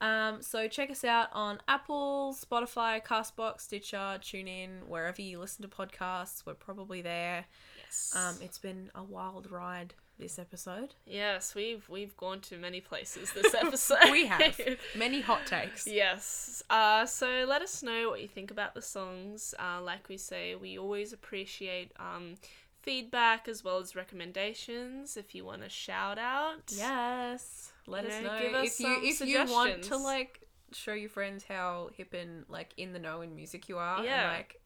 Um, 0.00 0.42
so 0.42 0.68
check 0.68 0.90
us 0.90 1.02
out 1.04 1.28
on 1.32 1.58
Apple, 1.66 2.36
Spotify, 2.38 3.04
Castbox, 3.04 3.62
Stitcher, 3.62 4.18
TuneIn, 4.20 4.86
wherever 4.86 5.20
you 5.20 5.40
listen 5.40 5.62
to 5.62 5.68
podcasts. 5.68 6.44
We're 6.46 6.54
probably 6.54 7.02
there. 7.02 7.46
yes. 7.84 8.14
Um, 8.16 8.36
it's 8.40 8.58
been 8.58 8.90
a 8.94 9.02
wild 9.02 9.50
ride 9.50 9.94
this 10.20 10.36
episode. 10.38 10.94
yes, 11.06 11.54
we've 11.54 11.88
we've 11.88 12.16
gone 12.16 12.40
to 12.40 12.56
many 12.58 12.80
places 12.80 13.32
this 13.32 13.54
episode. 13.60 13.98
We 14.10 14.26
have 14.26 14.60
many 14.96 15.20
hot 15.20 15.46
takes. 15.46 15.86
Yes. 15.86 16.60
Uh, 16.68 17.06
so 17.06 17.44
let 17.48 17.62
us 17.62 17.84
know 17.84 18.10
what 18.10 18.20
you 18.20 18.26
think 18.26 18.50
about 18.50 18.74
the 18.74 18.82
songs. 18.82 19.54
Uh, 19.60 19.80
like 19.80 20.08
we 20.08 20.16
say, 20.16 20.56
we 20.56 20.76
always 20.76 21.12
appreciate 21.12 21.92
um, 22.00 22.34
feedback 22.82 23.46
as 23.46 23.62
well 23.62 23.78
as 23.78 23.94
recommendations. 23.94 25.16
If 25.16 25.36
you 25.36 25.44
want 25.44 25.62
a 25.62 25.68
shout 25.68 26.18
out, 26.18 26.62
Yes. 26.76 27.72
Let 27.88 28.04
You 28.04 28.10
us 28.10 28.22
know, 28.22 28.34
know 28.34 28.40
give 28.42 28.54
us 28.54 28.66
if 28.66 28.80
you 28.80 28.98
if 29.02 29.20
you 29.22 29.52
want 29.52 29.82
to 29.84 29.96
like 29.96 30.42
show 30.72 30.92
your 30.92 31.08
friends 31.08 31.44
how 31.48 31.88
hip 31.94 32.12
and 32.14 32.44
like 32.48 32.74
in 32.76 32.92
the 32.92 32.98
know 32.98 33.22
in 33.22 33.34
music 33.34 33.68
you 33.68 33.78
are 33.78 34.04
Yeah. 34.04 34.28
and 34.28 34.32
like 34.38 34.60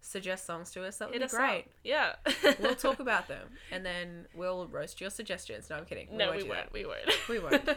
suggest 0.00 0.46
songs 0.46 0.70
to 0.72 0.84
us. 0.84 0.96
That 0.98 1.10
would 1.10 1.20
hit 1.20 1.30
be 1.30 1.36
great. 1.36 1.58
up. 1.60 1.64
Yeah. 1.84 2.12
we'll 2.60 2.74
talk 2.74 3.00
about 3.00 3.28
them 3.28 3.48
and 3.72 3.84
then 3.84 4.26
we'll 4.34 4.66
roast 4.68 5.00
your 5.00 5.10
suggestions. 5.10 5.68
No, 5.70 5.76
I'm 5.76 5.84
kidding. 5.84 6.08
no, 6.12 6.32
we 6.32 6.42
do 6.42 6.48
won't. 6.48 6.72
We 6.72 6.84
won't. 6.86 7.28
We 7.28 7.38
won't. 7.40 7.68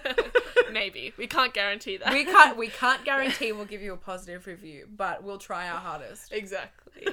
Maybe 0.71 1.13
we 1.17 1.27
can't 1.27 1.53
guarantee 1.53 1.97
that. 1.97 2.13
We 2.13 2.25
can't. 2.25 2.57
We 2.57 2.67
can't 2.67 3.03
guarantee 3.05 3.51
we'll 3.51 3.65
give 3.65 3.81
you 3.81 3.93
a 3.93 3.97
positive 3.97 4.47
review, 4.47 4.88
but 4.95 5.23
we'll 5.23 5.38
try 5.38 5.67
our 5.67 5.79
hardest. 5.79 6.31
Exactly. 6.31 7.07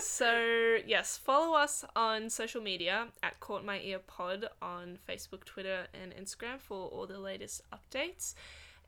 so 0.00 0.76
yes, 0.86 1.16
follow 1.16 1.56
us 1.56 1.84
on 1.96 2.28
social 2.30 2.60
media 2.60 3.06
at 3.22 3.38
Caught 3.40 3.64
My 3.64 3.78
Ear 3.80 3.98
Pod 4.00 4.46
on 4.60 4.98
Facebook, 5.08 5.44
Twitter, 5.44 5.86
and 5.94 6.12
Instagram 6.14 6.60
for 6.60 6.88
all 6.88 7.06
the 7.06 7.18
latest 7.18 7.62
updates. 7.72 8.34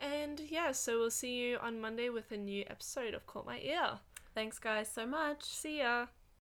And 0.00 0.40
yeah, 0.48 0.72
so 0.72 0.98
we'll 0.98 1.10
see 1.10 1.36
you 1.36 1.58
on 1.58 1.80
Monday 1.80 2.08
with 2.08 2.32
a 2.32 2.36
new 2.36 2.64
episode 2.68 3.12
of 3.14 3.26
Caught 3.26 3.46
My 3.46 3.58
Ear. 3.60 4.00
Thanks, 4.34 4.58
guys, 4.58 4.90
so 4.90 5.06
much. 5.06 5.44
See 5.44 5.78
ya. 5.78 6.06